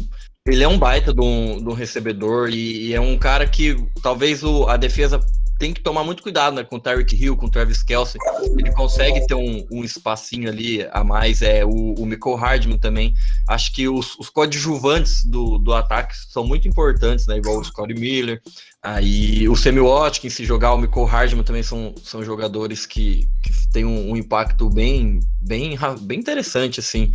ele 0.48 0.64
é 0.64 0.68
um 0.68 0.78
baita 0.78 1.12
de 1.12 1.22
um, 1.22 1.58
de 1.58 1.68
um 1.68 1.74
recebedor 1.74 2.50
e, 2.50 2.90
e, 2.90 2.94
é 2.94 3.02
um 3.02 3.18
cara 3.18 3.48
que 3.48 3.76
talvez 4.02 4.44
o, 4.44 4.68
a 4.68 4.78
defesa 4.78 5.20
tem 5.58 5.74
que 5.74 5.82
tomar 5.82 6.04
muito 6.04 6.22
cuidado 6.22 6.56
né, 6.56 6.64
com 6.64 6.76
o 6.76 6.80
Tyreek 6.80 7.16
Hill, 7.16 7.38
com 7.38 7.46
o 7.46 7.50
Travis 7.50 7.82
Kelsey. 7.82 8.20
Ele 8.58 8.72
consegue 8.74 9.26
ter 9.26 9.36
um, 9.36 9.66
um 9.72 9.84
espacinho 9.84 10.50
ali 10.50 10.86
a 10.92 11.04
mais. 11.04 11.42
É, 11.42 11.64
o, 11.64 11.94
o 11.94 12.06
Michael 12.06 12.36
Hardman 12.36 12.78
também. 12.78 13.14
Acho 13.48 13.74
que 13.74 13.88
os, 13.88 14.18
os 14.20 14.30
coadjuvantes 14.30 15.24
do, 15.24 15.58
do 15.58 15.74
ataque 15.74 16.14
são 16.30 16.46
muito 16.46 16.68
importantes, 16.68 17.26
né? 17.28 17.38
Igual 17.38 17.60
o 17.60 17.64
Scott 17.64 17.94
Miller. 17.94 18.42
Aí 18.84 19.48
o 19.48 19.56
Sammy 19.56 19.80
Watkins, 19.80 20.34
se 20.34 20.46
jogar 20.46 20.74
o 20.74 20.78
Michael 20.78 21.06
Hardman 21.06 21.44
também 21.44 21.64
são, 21.64 21.96
são 22.04 22.24
jogadores 22.24 22.86
que, 22.86 23.28
que 23.42 23.52
têm 23.72 23.86
um, 23.86 24.12
um 24.12 24.18
impacto 24.18 24.70
bem, 24.70 25.20
bem, 25.42 25.78
bem 26.02 26.20
interessante, 26.20 26.80
assim 26.80 27.12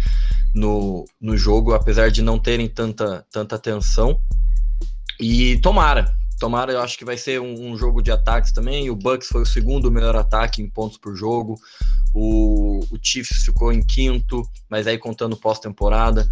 no, 0.54 1.04
no 1.20 1.36
jogo, 1.36 1.74
apesar 1.74 2.10
de 2.10 2.22
não 2.22 2.38
terem 2.38 2.68
tanta, 2.68 3.24
tanta 3.30 3.56
atenção. 3.56 4.20
E 5.18 5.58
tomara, 5.58 6.14
tomara, 6.40 6.72
eu 6.72 6.80
acho 6.80 6.98
que 6.98 7.04
vai 7.04 7.18
ser 7.18 7.38
um, 7.40 7.70
um, 7.70 7.76
jogo 7.76 8.02
de 8.02 8.10
ataques 8.10 8.50
também. 8.50 8.90
O 8.90 8.96
Bucks 8.96 9.28
foi 9.28 9.42
o 9.42 9.46
segundo 9.46 9.90
melhor 9.90 10.16
ataque 10.16 10.62
em 10.62 10.68
pontos 10.68 10.96
por 10.96 11.14
jogo. 11.14 11.60
O, 12.14 12.80
o 12.90 12.98
Chiefs 13.00 13.44
ficou 13.44 13.70
em 13.70 13.82
quinto, 13.82 14.42
mas 14.68 14.86
aí 14.86 14.98
contando 14.98 15.36
pós-temporada. 15.36 16.26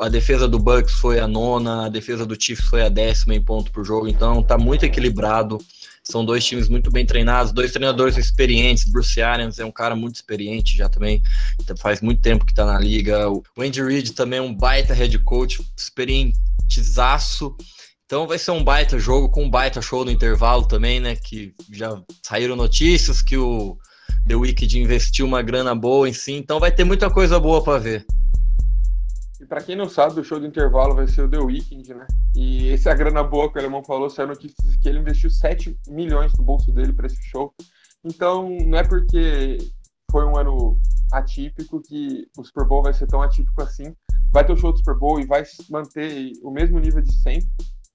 a 0.00 0.08
defesa 0.08 0.46
do 0.46 0.58
Bucks 0.58 0.94
foi 0.94 1.18
a 1.18 1.26
nona, 1.26 1.86
a 1.86 1.88
defesa 1.88 2.24
do 2.24 2.40
Chiefs 2.40 2.68
foi 2.68 2.80
a 2.80 2.88
décima 2.88 3.34
em 3.34 3.42
ponto 3.42 3.72
por 3.72 3.84
jogo. 3.84 4.08
Então 4.08 4.42
tá 4.42 4.56
muito 4.56 4.84
equilibrado. 4.84 5.58
São 6.04 6.24
dois 6.24 6.42
times 6.42 6.70
muito 6.70 6.90
bem 6.90 7.04
treinados, 7.04 7.52
dois 7.52 7.72
treinadores 7.72 8.16
experientes. 8.16 8.90
Bruce 8.90 9.20
Arians 9.20 9.58
é 9.58 9.64
um 9.64 9.72
cara 9.72 9.94
muito 9.96 10.14
experiente 10.14 10.74
já 10.74 10.88
também, 10.88 11.20
faz 11.76 12.00
muito 12.00 12.22
tempo 12.22 12.46
que 12.46 12.54
tá 12.54 12.64
na 12.64 12.78
liga. 12.78 13.28
O 13.28 13.42
Andy 13.58 13.82
Reid 13.82 14.12
também 14.12 14.38
é 14.38 14.42
um 14.42 14.54
baita 14.54 14.94
head 14.94 15.18
coach, 15.18 15.60
experientizaço. 15.76 17.54
Então 18.08 18.26
vai 18.26 18.38
ser 18.38 18.52
um 18.52 18.64
baita 18.64 18.98
jogo 18.98 19.28
com 19.28 19.44
um 19.44 19.50
baita 19.50 19.82
show 19.82 20.02
no 20.02 20.10
intervalo 20.10 20.66
também, 20.66 20.98
né? 20.98 21.14
Que 21.14 21.54
já 21.70 22.02
saíram 22.22 22.56
notícias 22.56 23.20
que 23.20 23.36
o 23.36 23.76
The 24.26 24.34
Wicked 24.34 24.78
investiu 24.80 25.26
uma 25.26 25.42
grana 25.42 25.74
boa 25.74 26.08
em 26.08 26.14
si, 26.14 26.32
então 26.32 26.58
vai 26.58 26.72
ter 26.72 26.84
muita 26.84 27.10
coisa 27.10 27.38
boa 27.38 27.62
para 27.62 27.78
ver. 27.78 28.06
E 29.38 29.44
para 29.44 29.62
quem 29.62 29.76
não 29.76 29.90
sabe, 29.90 30.18
o 30.18 30.24
show 30.24 30.40
do 30.40 30.46
intervalo 30.46 30.94
vai 30.94 31.06
ser 31.06 31.20
o 31.20 31.28
The 31.28 31.38
Weeknd, 31.38 31.92
né? 31.92 32.06
E 32.34 32.68
esse 32.68 32.88
é 32.88 32.92
a 32.92 32.94
grana 32.94 33.22
boa 33.22 33.52
que 33.52 33.58
o 33.58 33.60
Alemão 33.60 33.84
falou, 33.84 34.08
saiu 34.08 34.28
notícias 34.28 34.74
que 34.76 34.88
ele 34.88 35.00
investiu 35.00 35.28
7 35.28 35.78
milhões 35.88 36.32
do 36.32 36.42
bolso 36.42 36.72
dele 36.72 36.94
para 36.94 37.08
esse 37.08 37.22
show. 37.24 37.52
Então, 38.02 38.48
não 38.64 38.78
é 38.78 38.84
porque 38.84 39.58
foi 40.10 40.24
um 40.24 40.34
ano 40.34 40.80
atípico 41.12 41.82
que 41.82 42.26
o 42.38 42.42
Super 42.42 42.66
Bowl 42.66 42.82
vai 42.82 42.94
ser 42.94 43.06
tão 43.06 43.20
atípico 43.20 43.60
assim. 43.60 43.94
Vai 44.32 44.46
ter 44.46 44.54
o 44.54 44.56
show 44.56 44.72
do 44.72 44.78
Super 44.78 44.96
Bowl 44.96 45.20
e 45.20 45.26
vai 45.26 45.42
manter 45.68 46.32
o 46.42 46.50
mesmo 46.50 46.78
nível 46.78 47.02
de 47.02 47.12
sempre. 47.12 47.46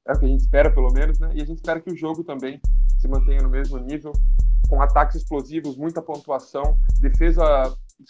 É 0.07 0.13
o 0.13 0.19
que 0.19 0.25
a 0.25 0.27
gente 0.27 0.41
espera, 0.41 0.73
pelo 0.73 0.91
menos, 0.91 1.19
né? 1.19 1.31
E 1.33 1.41
a 1.41 1.45
gente 1.45 1.57
espera 1.57 1.79
que 1.79 1.91
o 1.91 1.95
jogo 1.95 2.23
também 2.23 2.59
se 2.99 3.07
mantenha 3.07 3.41
no 3.41 3.49
mesmo 3.49 3.77
nível. 3.79 4.11
com 4.69 4.81
ataques 4.81 5.17
explosivos, 5.17 5.75
muita 5.75 6.01
pontuação, 6.01 6.77
defesa 6.99 7.43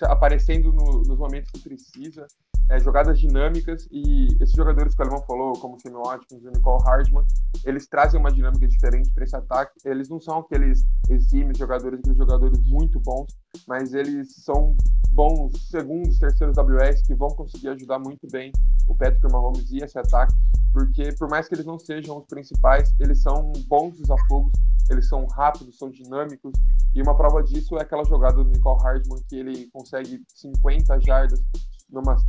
aparecendo 0.04 0.72
no, 0.72 1.04
nos 1.04 1.17
momentos 1.17 1.52
que 1.52 1.60
precisa, 1.60 2.26
é, 2.69 2.80
jogadas 2.80 3.19
dinâmicas 3.19 3.88
e 3.91 4.28
esses 4.41 4.56
jogadores 4.56 4.96
que 4.96 5.02
o 5.02 5.06
Alemão 5.06 5.24
falou, 5.26 5.54
como 5.54 5.76
o 5.76 5.80
Sammy 5.80 5.96
Watkins 5.96 6.43
o 6.43 6.50
Nicole 6.50 6.84
Hardman, 6.84 7.26
eles 7.65 7.88
trazem 7.88 8.19
uma 8.19 8.32
dinâmica 8.32 8.67
diferente 8.67 9.12
para 9.12 9.24
esse 9.24 9.36
ataque. 9.36 9.74
Eles 9.86 10.10
não 10.10 10.19
são 10.19 10.39
aqueles 10.39 10.86
exímios 11.10 11.58
jogadores, 11.58 12.00
aqueles 12.00 12.17
jogadores 12.17 12.60
muito 12.65 13.00
bons, 13.00 13.28
mas 13.67 13.93
eles 13.93 14.34
são 14.43 14.76
bons 15.12 15.69
segundos, 15.69 16.17
terceiros 16.17 16.58
WS 16.58 17.06
que 17.06 17.13
vão 17.13 17.30
conseguir 17.30 17.69
ajudar 17.69 18.00
muito 18.00 18.28
bem 18.32 18.52
o 18.88 18.96
Patrick 18.96 19.32
Mahomes 19.32 19.72
e 19.72 19.78
esse 19.78 19.98
ataque, 19.98 20.34
porque 20.72 21.13
por 21.13 21.30
mais 21.30 21.48
que 21.48 21.56
eles 21.56 21.65
não 21.65 21.78
sejam 21.78 22.17
os 22.17 22.26
principais, 22.26 22.93
eles 23.00 23.22
são 23.22 23.52
bons 23.67 23.98
desafogos, 23.98 24.52
eles 24.89 25.08
são 25.08 25.26
rápidos, 25.28 25.78
são 25.78 25.89
dinâmicos, 25.89 26.54
e 26.93 27.02
uma 27.02 27.15
prova 27.15 27.41
disso 27.41 27.78
é 27.78 27.82
aquela 27.82 28.04
jogada 28.04 28.43
do 28.43 28.50
Nicole 28.50 28.82
Hardman 28.82 29.24
que 29.28 29.36
ele 29.36 29.67
consegue 29.72 30.22
50 30.36 31.00
jardas 31.02 31.43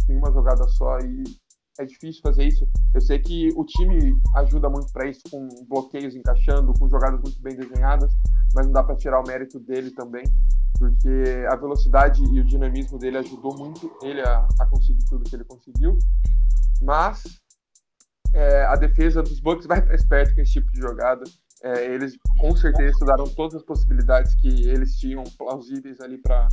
em 0.08 0.16
uma 0.16 0.32
jogada 0.32 0.66
só 0.68 0.98
e 0.98 1.24
é 1.78 1.84
difícil 1.84 2.22
fazer 2.22 2.46
isso. 2.46 2.68
Eu 2.94 3.00
sei 3.00 3.18
que 3.18 3.48
o 3.56 3.64
time 3.64 4.16
ajuda 4.36 4.68
muito 4.68 4.92
para 4.92 5.08
isso, 5.08 5.22
com 5.30 5.48
bloqueios 5.68 6.14
encaixando, 6.14 6.72
com 6.78 6.88
jogadas 6.88 7.20
muito 7.20 7.40
bem 7.42 7.56
desenhadas, 7.56 8.12
mas 8.54 8.66
não 8.66 8.72
dá 8.72 8.82
para 8.82 8.96
tirar 8.96 9.20
o 9.20 9.26
mérito 9.26 9.58
dele 9.58 9.90
também, 9.90 10.24
porque 10.78 11.44
a 11.50 11.56
velocidade 11.56 12.22
e 12.22 12.40
o 12.40 12.44
dinamismo 12.44 12.98
dele 12.98 13.18
ajudou 13.18 13.56
muito 13.56 13.90
ele 14.02 14.20
a, 14.20 14.46
a 14.60 14.66
conseguir 14.66 15.04
tudo 15.08 15.28
que 15.28 15.34
ele 15.34 15.44
conseguiu. 15.44 15.98
Mas 16.80 17.24
é, 18.32 18.64
a 18.66 18.76
defesa 18.76 19.22
dos 19.22 19.40
Bucks 19.40 19.66
vai 19.66 19.78
estar 19.78 19.94
esperto 19.94 20.34
com 20.34 20.40
esse 20.40 20.52
tipo 20.52 20.70
de 20.72 20.80
jogada. 20.80 21.24
É, 21.64 21.94
eles 21.94 22.14
com 22.38 22.54
certeza 22.54 22.90
estudaram 22.90 23.24
todas 23.24 23.54
as 23.54 23.62
possibilidades 23.62 24.34
que 24.34 24.68
eles 24.68 24.98
tinham 24.98 25.24
plausíveis 25.38 25.98
ali 26.00 26.18
para 26.18 26.46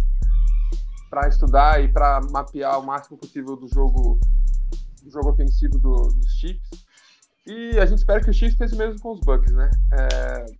para 1.09 1.27
estudar 1.27 1.83
e 1.83 1.91
para 1.91 2.21
mapear 2.31 2.79
o 2.79 2.85
máximo 2.85 3.17
possível 3.17 3.57
do 3.57 3.67
jogo 3.67 4.17
do 5.03 5.11
jogo 5.11 5.31
ofensivo 5.31 5.77
do, 5.79 5.95
dos 6.07 6.31
Chiefs. 6.39 6.85
E 7.45 7.77
a 7.79 7.85
gente 7.85 7.97
espera 7.97 8.21
que 8.21 8.29
o 8.29 8.33
Chiefs 8.33 8.57
faça 8.57 8.75
o 8.75 8.77
mesmo 8.77 9.01
com 9.01 9.11
os 9.11 9.19
Bucks, 9.19 9.51
né? 9.51 9.69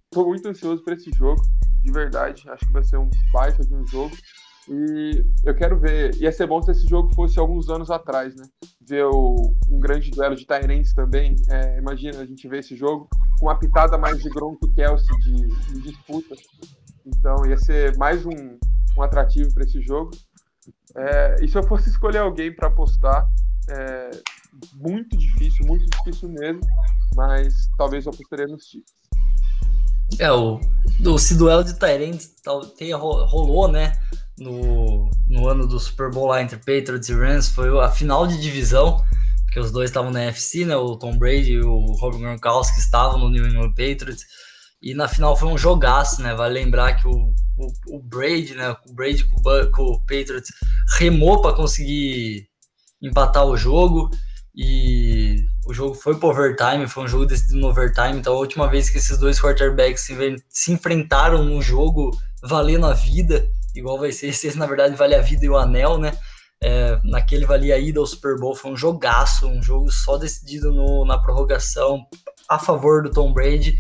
Estou 0.04 0.26
é, 0.26 0.28
muito 0.28 0.50
ansioso 0.50 0.84
para 0.84 0.96
esse 0.96 1.10
jogo, 1.12 1.42
de 1.84 1.92
verdade. 1.92 2.44
Acho 2.50 2.66
que 2.66 2.74
vai 2.74 2.84
ser 2.84 2.98
um 2.98 3.10
baita 3.32 3.64
de 3.64 3.74
um 3.74 3.88
jogo. 3.88 4.14
E 4.74 5.26
eu 5.44 5.54
quero 5.54 5.78
ver. 5.78 6.16
Ia 6.16 6.32
ser 6.32 6.48
bom 6.48 6.62
se 6.62 6.72
esse 6.72 6.88
jogo 6.88 7.14
fosse 7.14 7.38
alguns 7.38 7.70
anos 7.70 7.92
atrás, 7.92 8.34
né? 8.36 8.46
Ver 8.80 9.04
o, 9.06 9.54
um 9.70 9.80
grande 9.82 10.10
duelo 10.10 10.34
de 10.34 10.48
Tyrants 10.48 10.94
também. 10.94 11.36
É, 11.50 11.78
imagina 11.78 12.22
a 12.22 12.26
gente 12.26 12.48
ver 12.48 12.60
esse 12.60 12.78
jogo 12.78 13.10
com 13.38 13.48
uma 13.48 13.60
pitada 13.60 13.98
mais 13.98 14.20
de 14.20 14.30
Gronk 14.30 14.66
e 14.66 14.72
Kelsey 14.72 15.20
de, 15.20 15.48
de 15.48 15.82
disputa. 15.82 16.36
Então 17.06 17.46
ia 17.46 17.58
ser 17.58 17.98
mais 17.98 18.26
um, 18.26 18.58
um 18.98 19.02
atrativo 19.02 19.54
para 19.54 19.66
esse 19.66 19.82
jogo. 19.82 20.12
É, 20.96 21.36
e 21.42 21.50
se 21.50 21.58
eu 21.58 21.64
fosse 21.64 21.90
escolher 21.90 22.20
alguém 22.20 22.56
para 22.56 22.70
apostar, 22.70 23.28
é 23.70 24.10
muito 24.76 25.18
difícil, 25.18 25.66
muito 25.66 25.86
difícil 25.98 26.30
mesmo, 26.30 26.62
mas 27.16 27.54
talvez 27.78 28.06
eu 28.06 28.12
apostaria 28.12 28.48
nos 28.48 28.64
Chiefs. 28.66 28.94
É, 30.20 30.32
o, 30.32 30.60
o 31.06 31.16
esse 31.16 31.36
duelo 31.36 31.64
de 31.64 31.74
Tyrants 31.74 32.36
rolou, 32.46 33.70
né, 33.70 33.94
no, 34.38 35.10
no 35.28 35.48
ano 35.48 35.68
do 35.68 35.80
Super 35.80 36.10
Bowl 36.10 36.28
lá 36.28 36.42
entre 36.42 36.58
Patriots 36.58 37.10
e 37.10 37.14
Rams, 37.14 37.50
foi 37.50 37.70
a 37.80 37.90
final 37.90 38.26
de 38.26 38.40
divisão, 38.40 39.04
que 39.52 39.60
os 39.60 39.72
dois 39.72 39.90
estavam 39.90 40.12
na 40.12 40.24
NFC, 40.24 40.66
né, 40.66 40.76
o 40.76 40.96
Tom 40.96 41.18
Brady 41.18 41.54
e 41.54 41.64
o 41.64 41.94
Rob 42.00 42.18
Gronkowski 42.18 42.80
estavam 42.80 43.20
no 43.20 43.30
New 43.30 43.46
England 43.48 43.74
Patriots, 43.74 44.26
e 44.82 44.96
na 44.96 45.08
final 45.08 45.38
foi 45.38 45.48
um 45.48 45.58
jogaço, 45.58 46.24
né? 46.24 46.34
Vale 46.34 46.56
lembrar 46.56 46.96
que 46.96 47.08
o, 47.08 47.34
o, 47.58 47.98
o 47.98 48.02
Brady, 48.02 48.56
né? 48.56 48.76
O 48.88 48.94
Brady 48.94 49.24
com 49.26 49.38
o, 49.38 49.72
com 49.72 49.84
o 49.84 50.00
Patriots 50.00 50.52
remou 50.98 51.40
para 51.40 51.56
conseguir 51.56 52.48
empatar 53.00 53.46
o 53.46 53.56
jogo. 53.56 54.10
E 54.56 55.46
o 55.68 55.74
jogo 55.74 55.94
foi 55.94 56.18
pro 56.18 56.30
overtime, 56.30 56.88
foi 56.88 57.04
um 57.04 57.08
jogo 57.08 57.28
decidido 57.28 57.60
no 57.60 57.68
overtime. 57.68 58.18
Então, 58.18 58.34
a 58.34 58.40
última 58.40 58.68
vez 58.68 58.90
que 58.90 58.98
esses 58.98 59.20
dois 59.20 59.40
quarterbacks 59.40 60.02
se, 60.02 60.16
se 60.50 60.72
enfrentaram 60.74 61.44
num 61.44 61.62
jogo 61.62 62.10
valendo 62.42 62.88
a 62.88 62.94
vida, 62.94 63.48
igual 63.76 64.00
vai 64.00 64.12
ser 64.12 64.28
esse, 64.30 64.58
na 64.58 64.66
verdade, 64.66 64.96
vale 64.96 65.16
a 65.16 65.22
vida 65.22 65.46
e 65.46 65.50
o 65.50 65.58
anel, 65.58 65.98
né? 65.98 66.12
É, 66.64 67.00
naquele 67.04 67.44
valia 67.44 67.74
a 67.74 67.80
ida 67.80 68.00
ao 68.00 68.06
Super 68.06 68.38
Bowl, 68.38 68.54
foi 68.54 68.72
um 68.72 68.78
jogaço, 68.78 69.48
um 69.48 69.64
jogo 69.64 69.92
só 69.92 70.16
decidido 70.16 70.72
no, 70.72 71.04
na 71.06 71.18
prorrogação 71.18 72.06
a 72.48 72.60
favor 72.60 73.02
do 73.02 73.10
Tom 73.10 73.34
Brady, 73.34 73.74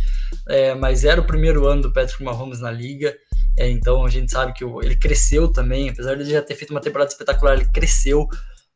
é, 0.49 0.73
mas 0.73 1.05
era 1.05 1.21
o 1.21 1.27
primeiro 1.27 1.67
ano 1.67 1.83
do 1.83 1.93
Patrick 1.93 2.23
Mahomes 2.23 2.59
na 2.59 2.71
liga, 2.71 3.15
é, 3.55 3.69
então 3.69 4.03
a 4.03 4.09
gente 4.09 4.31
sabe 4.31 4.53
que 4.53 4.63
ele 4.63 4.95
cresceu 4.95 5.47
também, 5.47 5.89
apesar 5.89 6.15
de 6.15 6.23
ele 6.23 6.31
já 6.31 6.41
ter 6.41 6.55
feito 6.55 6.71
uma 6.71 6.81
temporada 6.81 7.11
espetacular, 7.11 7.53
ele 7.53 7.69
cresceu, 7.71 8.27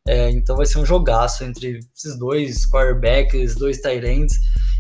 é, 0.07 0.29
então 0.29 0.55
vai 0.55 0.67
ser 0.67 0.77
um 0.77 0.85
jogaço 0.85 1.43
entre 1.43 1.79
esses 1.95 2.15
dois 2.19 2.69
quarterbacks, 2.69 3.55
dois 3.55 3.79
tight 3.79 4.05
ends, 4.05 4.35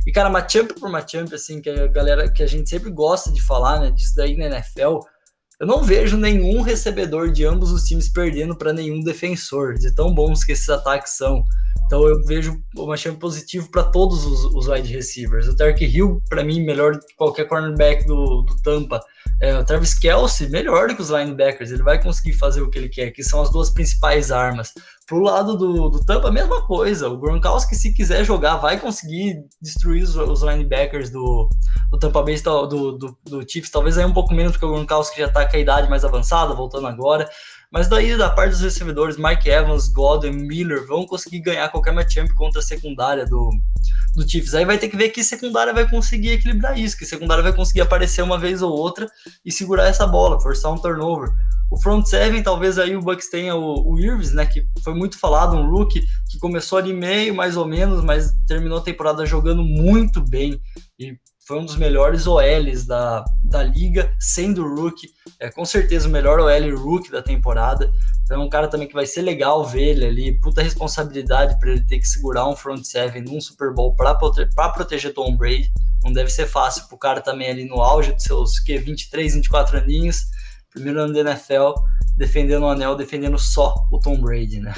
e 0.05 0.11
cara, 0.11 0.29
matchup 0.29 0.79
por 0.79 0.89
matchup, 0.91 1.33
assim, 1.33 1.59
que 1.59 1.69
a 1.69 1.87
galera, 1.87 2.31
que 2.31 2.43
a 2.43 2.47
gente 2.47 2.69
sempre 2.69 2.91
gosta 2.91 3.31
de 3.31 3.41
falar, 3.41 3.79
né, 3.79 3.89
disso 3.89 4.13
daí 4.15 4.37
na 4.37 4.45
NFL, 4.45 4.99
eu 5.59 5.65
não 5.65 5.81
vejo 5.81 6.17
nenhum 6.17 6.61
recebedor 6.61 7.31
de 7.31 7.45
ambos 7.45 7.71
os 7.71 7.83
times 7.83 8.09
perdendo 8.09 8.55
para 8.55 8.73
nenhum 8.73 9.01
defensor, 9.01 9.75
de 9.75 9.93
tão 9.93 10.13
bons 10.13 10.43
que 10.43 10.51
esses 10.51 10.69
ataques 10.69 11.13
são. 11.13 11.43
Então 11.85 12.07
eu 12.07 12.23
vejo 12.25 12.59
uma 12.75 12.97
chance 12.97 13.17
positivo 13.17 13.69
para 13.69 13.83
todos 13.83 14.25
os, 14.25 14.45
os, 14.45 14.67
wide 14.67 14.91
receivers. 14.91 15.47
O 15.47 15.55
Tark 15.55 15.79
Hill, 15.81 16.21
para 16.27 16.43
mim, 16.43 16.61
melhor 16.61 16.93
do 16.93 16.99
que 16.99 17.15
qualquer 17.15 17.47
cornerback 17.47 18.05
do, 18.07 18.41
do 18.41 18.55
Tampa. 18.63 18.99
É, 19.41 19.57
o 19.57 19.63
Travis 19.63 19.93
Kelsey, 19.93 20.49
melhor 20.49 20.87
do 20.87 20.95
que 20.95 21.01
os 21.01 21.09
linebackers. 21.09 21.71
Ele 21.71 21.83
vai 21.83 22.01
conseguir 22.01 22.33
fazer 22.33 22.61
o 22.61 22.69
que 22.69 22.77
ele 22.79 22.89
quer, 22.89 23.11
que 23.11 23.23
são 23.23 23.41
as 23.41 23.51
duas 23.51 23.69
principais 23.69 24.31
armas. 24.31 24.73
Pro 25.05 25.19
lado 25.19 25.55
do, 25.55 25.89
do 25.89 26.03
Tampa, 26.03 26.29
a 26.29 26.31
mesma 26.31 26.65
coisa. 26.65 27.07
O 27.07 27.17
Gronkowski, 27.17 27.75
se 27.75 27.93
quiser 27.93 28.23
jogar, 28.23 28.57
vai 28.57 28.79
conseguir 28.79 29.43
destruir 29.61 30.03
os, 30.03 30.15
os 30.15 30.41
linebackers 30.41 31.11
do, 31.11 31.47
do 31.91 31.99
Tampa 31.99 32.23
Bay, 32.23 32.41
do, 32.41 32.67
do, 32.93 33.17
do 33.23 33.45
Chiefs. 33.47 33.69
Talvez 33.69 33.97
aí 33.97 34.05
um 34.05 34.13
pouco 34.13 34.33
menos, 34.33 34.53
porque 34.53 34.65
o 34.65 34.71
Gronkowski 34.71 35.19
já 35.19 35.29
tá 35.29 35.45
com 35.45 35.55
a 35.55 35.59
idade 35.59 35.89
mais 35.89 36.03
avançada, 36.03 36.55
voltando 36.55 36.87
agora. 36.87 37.29
Mas 37.71 37.87
daí, 37.87 38.17
da 38.17 38.29
parte 38.29 38.51
dos 38.51 38.61
recebedores, 38.61 39.17
Mike 39.17 39.49
Evans, 39.49 39.87
Godwin, 39.87 40.31
Miller 40.31 40.85
vão 40.85 41.05
conseguir 41.05 41.39
ganhar 41.39 41.69
qualquer 41.69 41.93
matchup 41.93 42.33
contra 42.35 42.59
a 42.59 42.63
secundária 42.63 43.25
do, 43.25 43.49
do 44.15 44.27
Chiefs. 44.27 44.53
Aí 44.53 44.65
vai 44.65 44.77
ter 44.77 44.89
que 44.89 44.97
ver 44.97 45.09
que 45.09 45.23
secundária 45.23 45.73
vai 45.73 45.89
conseguir 45.89 46.31
equilibrar 46.31 46.77
isso, 46.79 46.97
que 46.97 47.05
secundária 47.05 47.43
vai 47.43 47.53
conseguir 47.53 47.81
aparecer 47.81 48.21
uma 48.21 48.37
vez 48.37 48.61
ou 48.61 48.71
outra 48.71 49.07
e 49.43 49.51
segurar 49.51 49.87
essa 49.87 50.07
bola, 50.07 50.39
forçar 50.39 50.71
um 50.71 50.77
turnover. 50.77 51.29
O 51.69 51.81
front 51.81 52.05
seven, 52.05 52.43
talvez 52.43 52.77
aí 52.77 52.95
o 52.95 53.01
Bucks 53.01 53.29
tenha 53.29 53.55
o, 53.55 53.91
o 53.91 53.99
Irvis, 53.99 54.31
né, 54.33 54.45
que 54.45 54.65
foi 54.83 54.93
muito 54.93 55.17
falado, 55.17 55.55
um 55.55 55.69
rookie 55.69 56.01
que 56.29 56.37
começou 56.37 56.77
ali 56.77 56.93
meio, 56.93 57.33
mais 57.33 57.57
ou 57.57 57.65
menos, 57.65 58.03
mas 58.03 58.31
terminou 58.47 58.77
a 58.77 58.83
temporada 58.83 59.25
jogando 59.25 59.63
muito 59.63 60.21
bem 60.21 60.61
e 60.99 61.17
foi 61.45 61.59
um 61.59 61.65
dos 61.65 61.75
melhores 61.75 62.25
OLs 62.25 62.87
da, 62.87 63.23
da 63.43 63.61
liga, 63.61 64.11
sendo 64.19 64.67
rookie, 64.67 65.09
é 65.39 65.49
com 65.49 65.63
certeza 65.63 66.07
o 66.07 66.11
melhor 66.11 66.39
OL 66.39 66.75
rookie 66.75 67.11
da 67.11 67.21
temporada. 67.21 67.91
Então 68.23 68.41
é 68.41 68.43
um 68.43 68.49
cara 68.49 68.67
também 68.67 68.87
que 68.87 68.95
vai 68.95 69.05
ser 69.05 69.21
legal 69.21 69.63
ver 69.63 69.89
ele 69.89 70.05
ali, 70.05 70.39
puta 70.41 70.63
responsabilidade 70.63 71.59
para 71.59 71.69
ele 71.69 71.85
ter 71.85 71.99
que 71.99 72.07
segurar 72.07 72.47
um 72.49 72.55
front 72.55 72.83
seven 72.83 73.21
num 73.21 73.39
Super 73.39 73.71
Bowl 73.71 73.95
para 73.95 74.15
prote 74.15 74.47
proteger 74.73 75.13
Tom 75.13 75.37
Brady. 75.37 75.71
Não 76.03 76.11
deve 76.11 76.31
ser 76.31 76.47
fácil 76.47 76.87
pro 76.87 76.97
cara 76.97 77.21
também 77.21 77.47
ali 77.47 77.65
no 77.65 77.79
auge 77.79 78.11
dos 78.11 78.23
seus 78.23 78.59
que 78.59 78.75
23, 78.77 79.35
24 79.35 79.77
aninhos, 79.77 80.25
primeiro 80.71 80.99
ano 80.99 81.13
da 81.13 81.19
NFL, 81.19 81.73
defendendo 82.17 82.63
o 82.63 82.69
anel, 82.69 82.95
defendendo 82.95 83.37
só 83.37 83.75
o 83.91 83.99
Tom 83.99 84.19
Brady, 84.19 84.59
né? 84.59 84.73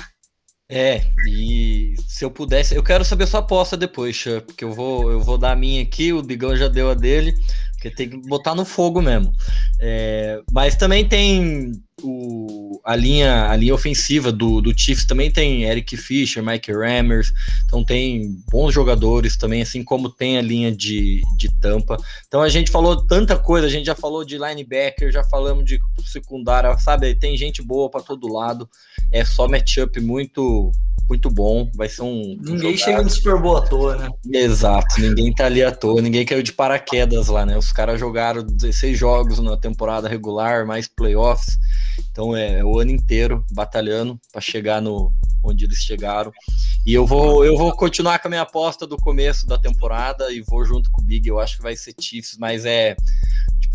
É, 0.70 1.02
e 1.26 1.96
se 2.08 2.26
eu 2.26 2.32
pudesse, 2.32 2.76
eu 2.76 2.84
quero 2.84 3.06
saber 3.06 3.26
sua 3.26 3.40
aposta 3.40 3.78
depois, 3.78 4.16
Chuck, 4.16 4.48
porque 4.48 4.66
eu 4.66 4.74
vou, 4.74 5.10
eu 5.10 5.22
vou 5.22 5.38
dar 5.38 5.54
a 5.54 5.56
minha 5.56 5.82
aqui, 5.82 6.12
o 6.12 6.22
Bigão 6.22 6.58
já 6.58 6.68
deu 6.68 6.90
a 6.90 6.94
dele, 6.94 7.34
porque 7.72 7.90
tem 7.90 8.10
que 8.10 8.18
botar 8.28 8.54
no 8.54 8.66
fogo 8.66 9.02
mesmo. 9.02 9.32
É, 9.80 10.42
mas 10.52 10.76
também 10.76 11.08
tem 11.08 11.72
o, 12.04 12.80
a, 12.84 12.96
linha, 12.96 13.50
a 13.50 13.56
linha 13.56 13.74
ofensiva 13.74 14.32
do, 14.32 14.62
do 14.62 14.78
Chiefs, 14.78 15.06
também 15.06 15.32
tem 15.32 15.64
Eric 15.64 15.98
Fischer, 15.98 16.44
Mike 16.44 16.72
Rammers, 16.72 17.34
então 17.66 17.84
tem 17.84 18.40
bons 18.50 18.74
jogadores 18.74 19.36
também, 19.36 19.62
assim 19.62 19.84
como 19.84 20.10
tem 20.10 20.38
a 20.38 20.42
linha 20.42 20.72
de, 20.72 21.22
de 21.38 21.50
tampa. 21.60 21.98
Então 22.28 22.42
a 22.42 22.50
gente 22.50 22.70
falou 22.70 23.06
tanta 23.08 23.38
coisa, 23.38 23.66
a 23.66 23.70
gente 23.70 23.86
já 23.86 23.96
falou 23.96 24.24
de 24.24 24.38
linebacker, 24.38 25.12
já 25.12 25.24
falamos 25.24 25.66
de 25.66 25.80
secundária, 26.06 26.78
sabe? 26.78 27.16
Tem 27.16 27.36
gente 27.36 27.62
boa 27.62 27.90
para 27.90 28.02
todo 28.02 28.32
lado, 28.32 28.70
é 29.12 29.26
só 29.26 29.48
matchup 29.48 30.00
muito 30.00 30.72
muito 31.08 31.30
bom. 31.30 31.70
Vai 31.76 31.90
ser 31.90 32.02
um. 32.02 32.38
Ninguém 32.42 32.74
um 32.74 32.78
chega 32.78 33.02
no 33.02 33.10
Super 33.10 33.40
Bowl 33.42 33.58
à 33.58 33.62
toa, 33.62 33.96
né? 33.98 34.10
Exato, 34.32 35.00
ninguém 35.00 35.34
tá 35.34 35.46
ali 35.46 35.64
à 35.64 35.72
toa, 35.72 36.02
ninguém 36.02 36.26
caiu 36.26 36.44
de 36.44 36.54
paraquedas 36.54 37.28
lá, 37.28 37.46
né? 37.46 37.58
Os 37.58 37.72
caras 37.72 38.00
jogaram 38.00 38.44
16 38.44 38.98
jogos 38.98 39.40
na 39.40 39.58
temporada 39.58 40.08
regular, 40.08 40.66
mais 40.66 40.88
playoffs. 40.88 41.58
Então 42.12 42.36
é, 42.36 42.60
é 42.60 42.64
o 42.64 42.80
ano 42.80 42.92
inteiro 42.92 43.46
batalhando 43.52 44.20
para 44.32 44.42
chegar 44.42 44.82
no 44.82 45.12
onde 45.44 45.66
eles 45.66 45.78
chegaram. 45.78 46.32
E 46.86 46.94
eu 46.94 47.06
vou, 47.06 47.46
eu 47.46 47.58
vou 47.58 47.72
continuar 47.72 48.20
com 48.20 48.28
a 48.28 48.30
minha 48.30 48.42
aposta 48.42 48.86
do 48.86 48.98
começo 48.98 49.46
da 49.46 49.58
temporada 49.58 50.32
e 50.32 50.42
vou 50.42 50.66
junto 50.66 50.92
com 50.92 51.02
o 51.02 51.06
Big. 51.06 51.28
Eu 51.28 51.40
acho 51.40 51.58
que 51.58 51.64
vai 51.64 51.76
ser 51.76 51.94
Chiefs, 52.00 52.38
mas 52.38 52.66
é 52.66 52.96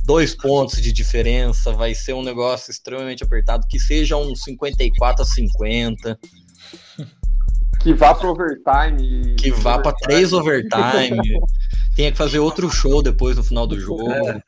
dois 0.05 0.35
pontos 0.35 0.81
de 0.83 0.93
diferença, 0.93 1.73
vai 1.73 1.95
ser 1.95 2.13
um 2.13 2.23
negócio 2.23 2.71
extremamente 2.71 3.23
apertado, 3.23 3.67
que 3.69 3.79
seja 3.79 4.17
um 4.17 4.35
54 4.35 5.23
a 5.23 5.25
50. 5.25 6.19
Que 7.83 7.93
vá 7.95 8.15
para 8.15 8.31
overtime. 8.31 9.35
Que 9.37 9.51
vá 9.51 9.79
para 9.79 9.93
três 9.97 10.33
overtime. 10.33 11.21
tenha 11.95 12.11
que 12.11 12.17
fazer 12.17 12.39
outro 12.39 12.71
show 12.71 13.03
depois 13.03 13.37
no 13.37 13.43
final 13.43 13.67
do 13.67 13.79
jogo. 13.79 14.11
É. 14.11 14.41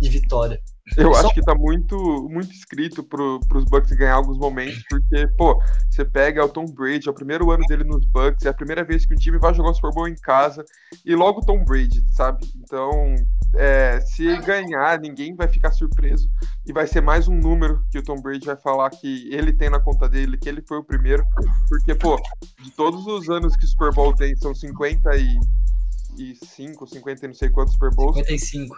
de 0.02 0.10
vitória. 0.10 0.60
Eu 0.98 1.14
Só... 1.14 1.22
acho 1.22 1.34
que 1.34 1.42
tá 1.42 1.56
muito, 1.56 2.28
muito 2.30 2.52
escrito 2.52 3.02
pro, 3.04 3.40
pros 3.48 3.64
Bucks 3.66 3.94
ganhar 3.94 4.16
alguns 4.16 4.38
momentos, 4.38 4.84
porque, 4.90 5.26
pô, 5.38 5.58
você 5.90 6.04
pega 6.04 6.44
o 6.44 6.50
Tom 6.50 6.66
Brady, 6.66 7.08
é 7.08 7.12
o 7.12 7.14
primeiro 7.14 7.50
ano 7.52 7.66
dele 7.68 7.86
nos 7.86 8.06
Bucks, 8.06 8.46
é 8.46 8.50
a 8.50 8.54
primeira 8.54 8.84
vez 8.84 9.06
que 9.06 9.14
o 9.14 9.18
time 9.18 9.38
vai 9.38 9.54
jogar 9.54 9.70
o 9.70 9.74
Super 9.74 9.94
Bowl 9.94 10.10
em 10.10 10.16
casa, 10.16 10.66
e 11.06 11.16
logo 11.16 11.40
o 11.40 11.46
Tom 11.46 11.64
Brady, 11.64 12.04
sabe? 12.12 12.46
Então, 12.58 13.16
é, 13.56 14.02
se 14.02 14.36
ganhar, 14.42 15.00
ninguém 15.00 15.34
vai 15.36 15.48
ficar 15.48 15.72
surpreso, 15.72 16.30
e 16.66 16.74
vai 16.74 16.86
ser 16.86 17.00
mais 17.00 17.30
um 17.30 17.36
número 17.36 17.82
que 17.90 18.00
o 18.00 18.04
Tom 18.04 18.22
Brady 18.22 18.46
vai 18.46 18.58
falar 18.58 18.90
que 18.90 19.34
ele 19.34 19.54
tem 19.54 19.70
na 19.70 19.80
conta 19.80 20.10
dele, 20.10 20.38
que 20.38 20.50
ele 20.50 20.62
foi 20.68 20.80
o 20.80 20.84
primeiro, 20.84 21.24
porque, 21.70 21.96
pô, 21.96 22.22
de 22.62 22.72
todos 22.72 23.08
os 23.08 23.30
anos 23.30 23.56
que 23.56 23.64
o 23.64 23.70
Super 23.70 23.94
Bowl 23.94 24.14
tem, 24.14 24.36
são 24.36 24.54
55, 24.54 26.88
50 26.88 27.24
e 27.24 27.28
não 27.30 27.36
sei 27.36 27.50
quantos 27.50 27.72
Super 27.74 27.96
Bowls. 27.96 28.18
55. 28.18 28.76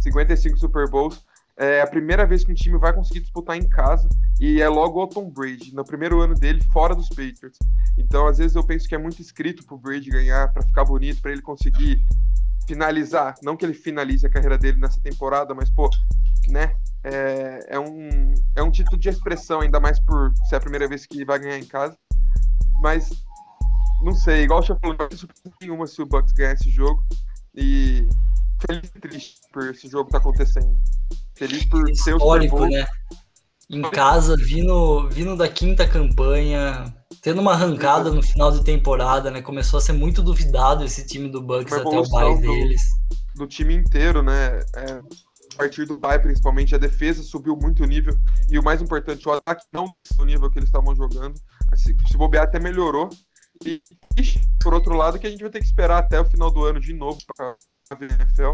55 0.00 0.58
Super 0.58 0.88
Bowls 0.88 1.22
é 1.56 1.80
a 1.80 1.86
primeira 1.86 2.26
vez 2.26 2.44
que 2.44 2.52
um 2.52 2.54
time 2.54 2.78
vai 2.78 2.92
conseguir 2.92 3.20
disputar 3.20 3.56
em 3.56 3.68
casa 3.68 4.08
e 4.40 4.60
é 4.60 4.68
logo 4.68 5.02
o 5.02 5.06
Tom 5.06 5.30
Brady, 5.30 5.74
no 5.74 5.84
primeiro 5.84 6.20
ano 6.20 6.34
dele, 6.34 6.62
fora 6.72 6.94
dos 6.94 7.08
Patriots. 7.08 7.58
Então, 7.96 8.26
às 8.26 8.38
vezes, 8.38 8.56
eu 8.56 8.64
penso 8.64 8.88
que 8.88 8.94
é 8.94 8.98
muito 8.98 9.20
escrito 9.20 9.64
pro 9.64 9.78
Brady 9.78 10.10
ganhar, 10.10 10.52
para 10.52 10.62
ficar 10.62 10.84
bonito, 10.84 11.20
para 11.20 11.32
ele 11.32 11.42
conseguir 11.42 12.04
finalizar. 12.66 13.34
Não 13.42 13.56
que 13.56 13.64
ele 13.64 13.74
finalize 13.74 14.26
a 14.26 14.30
carreira 14.30 14.56
dele 14.56 14.80
nessa 14.80 15.00
temporada, 15.00 15.54
mas, 15.54 15.70
pô, 15.70 15.90
né? 16.48 16.74
É, 17.04 17.76
é, 17.76 17.78
um, 17.78 18.34
é 18.56 18.62
um 18.62 18.70
título 18.70 18.98
de 18.98 19.08
expressão, 19.08 19.60
ainda 19.60 19.78
mais 19.78 20.00
por 20.00 20.32
ser 20.48 20.56
a 20.56 20.60
primeira 20.60 20.88
vez 20.88 21.06
que 21.06 21.24
vai 21.24 21.38
ganhar 21.38 21.58
em 21.58 21.66
casa. 21.66 21.96
Mas, 22.80 23.10
não 24.02 24.14
sei, 24.14 24.44
igual 24.44 24.60
eu 24.60 24.78
falou, 24.80 24.96
não 24.98 25.08
tem 25.08 25.18
surpresa 25.18 25.54
nenhuma 25.60 25.86
se 25.86 26.00
o 26.00 26.06
Bucks 26.06 26.32
ganhar 26.32 26.54
esse 26.54 26.70
jogo. 26.70 27.04
E 27.54 28.08
feliz 28.66 28.90
e 28.94 29.00
triste 29.00 29.40
por 29.52 29.70
esse 29.70 29.88
jogo 29.88 30.08
estar 30.08 30.20
tá 30.20 30.28
acontecendo. 30.28 30.76
Feliz 31.42 31.64
por 31.64 31.84
ser 31.96 32.14
histórico, 32.14 32.66
né? 32.66 32.86
Em 33.68 33.82
casa, 33.82 34.36
vindo, 34.36 35.08
vindo 35.08 35.36
da 35.36 35.48
quinta 35.48 35.88
campanha, 35.88 36.94
tendo 37.20 37.40
uma 37.40 37.54
arrancada 37.54 38.12
no 38.12 38.22
final 38.22 38.52
de 38.52 38.62
temporada, 38.62 39.28
né? 39.28 39.42
Começou 39.42 39.78
a 39.78 39.80
ser 39.80 39.92
muito 39.92 40.22
duvidado 40.22 40.84
esse 40.84 41.04
time 41.04 41.28
do 41.28 41.42
Bucks 41.42 41.72
até 41.72 41.98
o 41.98 42.08
bye 42.08 42.40
deles. 42.40 42.80
Do 43.34 43.48
time 43.48 43.74
inteiro, 43.74 44.22
né? 44.22 44.60
É, 44.76 44.92
a 44.92 45.56
partir 45.56 45.84
do 45.84 45.98
bye, 45.98 46.20
principalmente, 46.20 46.76
a 46.76 46.78
defesa 46.78 47.24
subiu 47.24 47.56
muito 47.56 47.82
o 47.82 47.86
nível. 47.86 48.16
E 48.48 48.56
o 48.56 48.62
mais 48.62 48.80
importante, 48.80 49.28
o 49.28 49.32
ataque 49.32 49.64
não 49.72 49.92
o 50.20 50.24
nível 50.24 50.48
que 50.48 50.60
eles 50.60 50.68
estavam 50.68 50.94
jogando. 50.94 51.34
Se, 51.74 51.96
se 52.06 52.16
bobear, 52.16 52.44
até 52.44 52.60
melhorou. 52.60 53.08
E, 53.66 53.82
por 54.62 54.74
outro 54.74 54.94
lado, 54.94 55.18
que 55.18 55.26
a 55.26 55.30
gente 55.30 55.40
vai 55.42 55.50
ter 55.50 55.58
que 55.58 55.66
esperar 55.66 55.98
até 55.98 56.20
o 56.20 56.24
final 56.24 56.52
do 56.52 56.64
ano 56.64 56.78
de 56.78 56.92
novo 56.92 57.18
para 57.36 57.56
ver 57.98 58.12
a 58.12 58.22
NFL. 58.22 58.52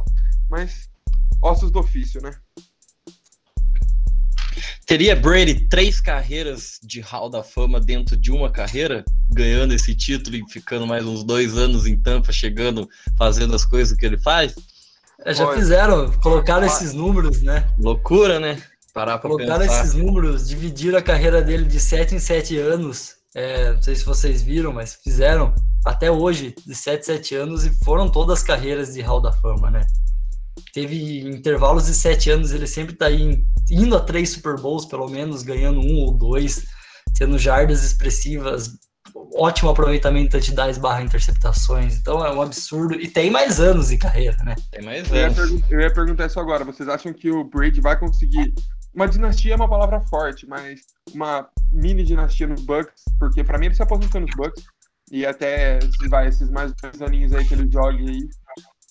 Mas 0.49 0.89
ossos 1.43 1.71
do 1.71 1.81
ofício, 1.81 2.23
né? 2.23 2.31
Teria 4.89 5.15
Brady 5.15 5.69
três 5.69 6.01
carreiras 6.01 6.81
de 6.83 7.03
Hall 7.03 7.29
da 7.29 7.43
Fama 7.43 7.79
dentro 7.79 8.17
de 8.17 8.33
uma 8.33 8.51
carreira, 8.51 9.05
ganhando 9.29 9.75
esse 9.75 9.95
título 9.95 10.35
e 10.35 10.49
ficando 10.49 10.87
mais 10.87 11.05
uns 11.05 11.23
dois 11.23 11.59
anos 11.59 11.87
em 11.87 11.95
Tampa, 11.95 12.33
chegando, 12.33 12.89
fazendo 13.15 13.55
as 13.55 13.67
coisas 13.67 13.95
que 13.95 14.07
ele 14.07 14.17
faz? 14.17 14.55
É, 15.27 15.35
já 15.35 15.53
fizeram, 15.53 16.11
colocaram 16.23 16.67
esses 16.67 16.95
números, 16.95 17.43
né? 17.43 17.69
Loucura, 17.79 18.41
né? 18.41 18.63
Parar 18.95 19.19
pra 19.19 19.29
colocaram 19.29 19.61
pensar. 19.61 19.85
esses 19.85 19.93
números, 19.93 20.49
dividiram 20.49 20.97
a 20.99 21.03
carreira 21.03 21.43
dele 21.43 21.67
de 21.67 21.79
sete 21.79 22.15
em 22.15 22.19
sete 22.19 22.57
anos. 22.57 23.17
É, 23.35 23.75
não 23.75 23.83
sei 23.83 23.95
se 23.95 24.07
vocês 24.07 24.41
viram, 24.41 24.73
mas 24.73 24.99
fizeram 25.05 25.55
até 25.85 26.11
hoje, 26.11 26.55
de 26.67 26.75
7, 26.75 27.05
7 27.05 27.35
anos, 27.35 27.67
e 27.67 27.85
foram 27.85 28.11
todas 28.11 28.39
as 28.39 28.43
carreiras 28.43 28.95
de 28.95 29.03
Hall 29.03 29.21
da 29.21 29.33
Fama, 29.33 29.71
né? 29.71 29.87
Teve 30.73 31.21
intervalos 31.21 31.87
de 31.87 31.95
sete 31.95 32.31
anos, 32.31 32.53
ele 32.53 32.67
sempre 32.67 32.95
tá 32.95 33.07
aí, 33.07 33.45
indo 33.71 33.97
a 33.97 34.01
três 34.01 34.31
Super 34.31 34.57
Bowls, 34.61 34.87
pelo 34.87 35.09
menos, 35.09 35.43
ganhando 35.43 35.81
um 35.81 36.05
ou 36.05 36.13
dois, 36.13 36.65
tendo 37.17 37.39
jardas 37.39 37.85
expressivas, 37.85 38.79
ótimo 39.35 39.71
aproveitamento 39.71 40.41
de 40.41 40.55
10 40.55 40.79
barra 40.79 41.03
interceptações, 41.03 41.97
então 41.97 42.25
é 42.25 42.33
um 42.33 42.43
absurdo, 42.43 42.95
e 42.95 43.09
tem 43.09 43.31
mais 43.31 43.61
anos 43.61 43.89
de 43.89 43.99
carreira, 43.99 44.37
né? 44.45 44.55
Tem 44.71 44.85
mais 44.85 45.11
anos. 45.13 45.39
Eu 45.39 45.47
ia, 45.47 45.65
eu 45.71 45.81
ia 45.81 45.93
perguntar 45.93 46.27
isso 46.27 46.41
agora, 46.41 46.65
vocês 46.65 46.89
acham 46.89 47.13
que 47.13 47.31
o 47.31 47.45
Brady 47.45 47.81
vai 47.81 47.99
conseguir, 47.99 48.53
uma 48.95 49.07
dinastia 49.07 49.53
é 49.53 49.57
uma 49.57 49.69
palavra 49.69 50.01
forte, 50.03 50.47
mas 50.47 50.81
uma 51.15 51.49
mini 51.73 52.03
dinastia 52.03 52.47
no 52.47 52.57
Bucks, 52.57 53.03
porque 53.19 53.45
para 53.45 53.59
mim 53.59 53.67
ele 53.67 53.75
se 53.75 53.83
aposentou 53.83 54.21
nos 54.21 54.35
Bucks, 54.37 54.65
e 55.11 55.25
até 55.25 55.79
vai, 56.09 56.29
esses 56.29 56.51
mais 56.51 56.73
dois 56.83 57.01
aninhos 57.01 57.33
aí 57.33 57.45
que 57.45 57.55
ele 57.55 57.71
jogue 57.71 58.09
aí, 58.09 58.29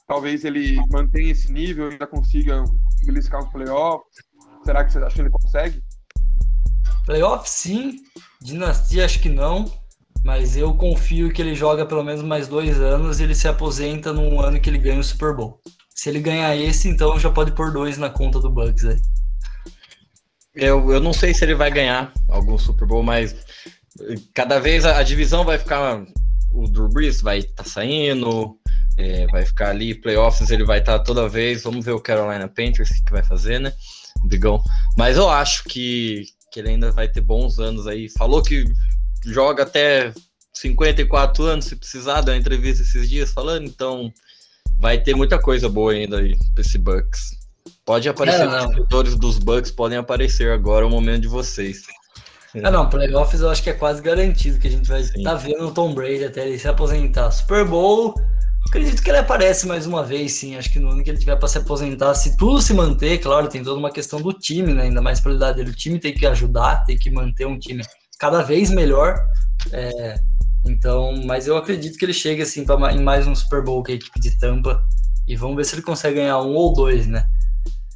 talvez 0.07 0.45
ele 0.45 0.77
mantenha 0.89 1.31
esse 1.31 1.51
nível 1.51 1.89
e 1.89 1.93
ainda 1.93 2.07
consiga 2.07 2.63
beliscar 3.05 3.43
os 3.43 3.51
playoffs? 3.51 4.07
Será 4.63 4.83
que 4.83 4.93
você 4.93 4.99
acha 4.99 5.15
que 5.15 5.21
ele 5.21 5.29
consegue? 5.29 5.83
Playoff 7.05 7.49
sim, 7.49 7.97
dinastia 8.41 9.05
acho 9.05 9.19
que 9.19 9.29
não, 9.29 9.71
mas 10.23 10.57
eu 10.57 10.73
confio 10.73 11.31
que 11.31 11.41
ele 11.41 11.55
joga 11.55 11.85
pelo 11.85 12.03
menos 12.03 12.21
mais 12.21 12.47
dois 12.47 12.79
anos 12.79 13.19
e 13.19 13.23
ele 13.23 13.35
se 13.35 13.47
aposenta 13.47 14.11
num 14.11 14.41
ano 14.41 14.59
que 14.59 14.69
ele 14.69 14.77
ganha 14.77 14.99
o 14.99 15.03
Super 15.03 15.35
Bowl. 15.35 15.61
Se 15.89 16.09
ele 16.09 16.19
ganhar 16.19 16.55
esse, 16.55 16.89
então 16.89 17.19
já 17.19 17.29
pode 17.29 17.51
pôr 17.53 17.71
dois 17.71 17.97
na 17.97 18.09
conta 18.09 18.39
do 18.39 18.49
Bucks 18.49 18.85
aí. 18.85 18.99
Eu, 20.53 20.91
eu 20.91 20.99
não 20.99 21.13
sei 21.13 21.33
se 21.33 21.45
ele 21.45 21.55
vai 21.55 21.71
ganhar 21.71 22.11
algum 22.27 22.57
Super 22.57 22.87
Bowl, 22.87 23.03
mas 23.03 23.35
cada 24.33 24.59
vez 24.59 24.85
a, 24.85 24.97
a 24.97 25.03
divisão 25.03 25.43
vai 25.43 25.57
ficar. 25.57 26.03
O 26.53 26.67
Drew 26.67 26.89
Brees 26.89 27.21
vai 27.21 27.39
estar 27.39 27.63
tá 27.63 27.69
saindo, 27.69 28.56
é, 28.97 29.27
vai 29.27 29.45
ficar 29.45 29.69
ali, 29.69 29.93
playoffs 29.93 30.49
ele 30.49 30.63
vai 30.63 30.79
estar 30.79 30.99
toda 30.99 31.29
vez. 31.29 31.63
Vamos 31.63 31.85
ver 31.85 31.91
o 31.91 31.99
Carolina 31.99 32.47
Panthers 32.47 32.89
que 33.05 33.11
vai 33.11 33.23
fazer, 33.23 33.59
né? 33.59 33.71
Bigão. 34.25 34.61
Mas 34.97 35.17
eu 35.17 35.29
acho 35.29 35.63
que, 35.65 36.25
que 36.51 36.59
ele 36.59 36.69
ainda 36.69 36.91
vai 36.91 37.07
ter 37.07 37.21
bons 37.21 37.59
anos 37.59 37.85
aí. 37.85 38.09
Falou 38.09 38.41
que 38.41 38.65
joga 39.23 39.63
até 39.63 40.11
54 40.53 41.43
anos, 41.43 41.65
se 41.65 41.75
precisar, 41.75 42.21
dar 42.21 42.31
uma 42.31 42.37
entrevista 42.37 42.81
esses 42.81 43.07
dias 43.07 43.31
falando, 43.31 43.67
então 43.67 44.11
vai 44.79 44.97
ter 44.97 45.15
muita 45.15 45.39
coisa 45.39 45.69
boa 45.69 45.91
ainda 45.91 46.17
aí 46.17 46.35
pra 46.55 46.63
esse 46.63 46.77
Bucks. 46.77 47.37
Pode 47.85 48.09
aparecer, 48.09 48.41
é, 48.41 48.47
os 48.47 48.75
jogadores 48.75 49.15
dos 49.15 49.37
Bucks 49.37 49.71
podem 49.71 49.97
aparecer 49.97 50.51
agora, 50.51 50.83
é 50.83 50.87
o 50.87 50.91
momento 50.91 51.21
de 51.21 51.27
vocês. 51.27 51.83
Ah, 52.63 52.71
não, 52.71 52.89
playoffs 52.89 53.41
eu 53.41 53.49
acho 53.49 53.61
que 53.61 53.69
é 53.69 53.73
quase 53.73 54.01
garantido 54.01 54.59
que 54.59 54.67
a 54.67 54.71
gente 54.71 54.87
vai 54.87 55.01
estar 55.01 55.21
tá 55.21 55.35
vendo 55.35 55.67
o 55.67 55.71
Tom 55.71 55.93
Brady 55.93 56.25
até 56.25 56.47
ele 56.47 56.57
se 56.57 56.67
aposentar. 56.67 57.29
Super 57.29 57.65
Bowl, 57.65 58.15
acredito 58.67 59.01
que 59.01 59.09
ele 59.09 59.17
aparece 59.17 59.65
mais 59.65 59.85
uma 59.85 60.03
vez, 60.03 60.33
sim. 60.33 60.55
Acho 60.55 60.71
que 60.71 60.79
no 60.79 60.89
ano 60.89 61.03
que 61.03 61.09
ele 61.09 61.17
tiver 61.17 61.35
para 61.35 61.47
se 61.47 61.57
aposentar, 61.57 62.13
se 62.13 62.37
tudo 62.37 62.61
se 62.61 62.73
manter, 62.73 63.17
claro, 63.19 63.47
tem 63.47 63.63
toda 63.63 63.79
uma 63.79 63.91
questão 63.91 64.21
do 64.21 64.33
time, 64.33 64.73
né? 64.73 64.83
Ainda 64.83 65.01
mais 65.01 65.19
pela 65.19 65.35
idade 65.35 65.57
dele. 65.57 65.71
O 65.71 65.75
time 65.75 65.99
tem 65.99 66.13
que 66.13 66.25
ajudar, 66.25 66.83
tem 66.85 66.97
que 66.97 67.09
manter 67.09 67.45
um 67.45 67.57
time 67.57 67.83
cada 68.19 68.41
vez 68.41 68.69
melhor. 68.69 69.19
É, 69.71 70.19
então, 70.65 71.13
mas 71.25 71.47
eu 71.47 71.57
acredito 71.57 71.97
que 71.97 72.05
ele 72.05 72.13
chegue 72.13 72.41
assim 72.41 72.65
pra, 72.65 72.93
em 72.93 73.01
mais 73.01 73.25
um 73.25 73.35
Super 73.35 73.63
Bowl 73.63 73.83
com 73.83 73.91
a 73.91 73.95
equipe 73.95 74.19
de 74.19 74.37
Tampa. 74.37 74.83
E 75.27 75.35
vamos 75.35 75.55
ver 75.57 75.65
se 75.65 75.75
ele 75.75 75.81
consegue 75.81 76.15
ganhar 76.15 76.39
um 76.39 76.53
ou 76.53 76.73
dois, 76.73 77.07
né? 77.07 77.25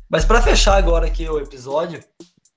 Mas 0.09 0.25
para 0.25 0.41
fechar 0.41 0.77
agora 0.77 1.07
aqui 1.07 1.27
o 1.29 1.39
episódio, 1.39 2.03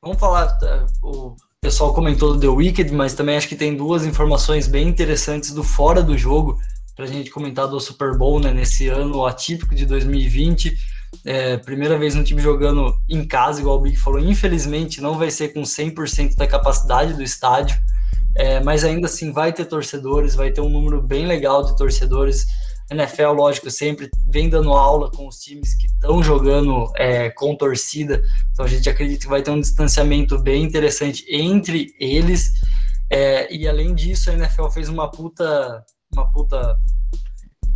vamos 0.02 0.18
falar. 0.18 0.48
Tá, 0.58 0.86
o 1.02 1.36
pessoal 1.60 1.94
comentou 1.94 2.34
do 2.34 2.40
The 2.40 2.48
Wicked, 2.48 2.92
mas 2.92 3.14
também 3.14 3.36
acho 3.36 3.48
que 3.48 3.56
tem 3.56 3.76
duas 3.76 4.04
informações 4.04 4.66
bem 4.66 4.88
interessantes 4.88 5.52
do 5.52 5.62
fora 5.62 6.02
do 6.02 6.18
jogo 6.18 6.58
para 6.94 7.04
a 7.04 7.08
gente 7.08 7.30
comentar 7.30 7.66
do 7.66 7.80
Super 7.80 8.16
Bowl, 8.16 8.40
né? 8.40 8.52
Nesse 8.52 8.88
ano 8.88 9.24
atípico 9.26 9.74
de 9.74 9.86
2020. 9.86 10.76
É, 11.24 11.56
primeira 11.58 11.98
vez 11.98 12.14
no 12.14 12.24
time 12.24 12.40
jogando 12.40 12.94
em 13.08 13.24
casa, 13.26 13.60
igual 13.60 13.78
o 13.78 13.80
Big 13.80 13.96
falou. 13.96 14.20
Infelizmente, 14.20 15.00
não 15.00 15.18
vai 15.18 15.30
ser 15.30 15.52
com 15.52 15.62
100% 15.62 16.36
da 16.36 16.46
capacidade 16.46 17.14
do 17.14 17.22
estádio. 17.22 17.76
É, 18.36 18.60
mas 18.60 18.84
ainda 18.84 19.06
assim 19.06 19.32
vai 19.32 19.52
ter 19.52 19.64
torcedores, 19.64 20.34
vai 20.34 20.50
ter 20.50 20.60
um 20.60 20.68
número 20.68 21.00
bem 21.00 21.26
legal 21.26 21.64
de 21.64 21.76
torcedores. 21.76 22.44
NFL, 22.90 23.32
lógico, 23.32 23.70
sempre 23.70 24.10
vem 24.28 24.48
dando 24.48 24.72
aula 24.72 25.10
com 25.10 25.26
os 25.26 25.38
times 25.38 25.74
que 25.74 25.86
estão 25.86 26.22
jogando 26.22 26.92
é, 26.96 27.30
com 27.30 27.56
torcida, 27.56 28.22
então 28.52 28.64
a 28.64 28.68
gente 28.68 28.88
acredita 28.88 29.22
que 29.22 29.28
vai 29.28 29.42
ter 29.42 29.50
um 29.50 29.60
distanciamento 29.60 30.38
bem 30.38 30.62
interessante 30.62 31.24
entre 31.30 31.94
eles. 31.98 32.52
É, 33.10 33.52
e 33.54 33.66
além 33.66 33.94
disso, 33.94 34.30
a 34.30 34.34
NFL 34.34 34.68
fez 34.68 34.88
uma 34.88 35.10
puta, 35.10 35.84
uma 36.14 36.30
puta 36.30 36.78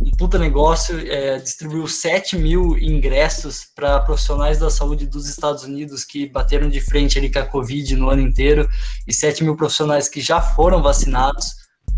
um 0.01 0.11
puta 0.11 0.39
negócio, 0.39 0.97
é, 1.11 1.39
distribuiu 1.39 1.85
7 1.85 2.37
mil 2.37 2.77
ingressos 2.77 3.65
para 3.75 3.99
profissionais 3.99 4.57
da 4.57 4.69
saúde 4.69 5.05
dos 5.05 5.27
Estados 5.27 5.63
Unidos 5.63 6.05
que 6.05 6.25
bateram 6.29 6.69
de 6.69 6.79
frente 6.79 7.17
ali 7.17 7.29
com 7.29 7.39
a 7.39 7.45
Covid 7.45 7.97
no 7.97 8.09
ano 8.09 8.21
inteiro, 8.21 8.69
e 9.05 9.13
7 9.13 9.43
mil 9.43 9.57
profissionais 9.57 10.07
que 10.07 10.21
já 10.21 10.39
foram 10.39 10.81
vacinados. 10.81 11.47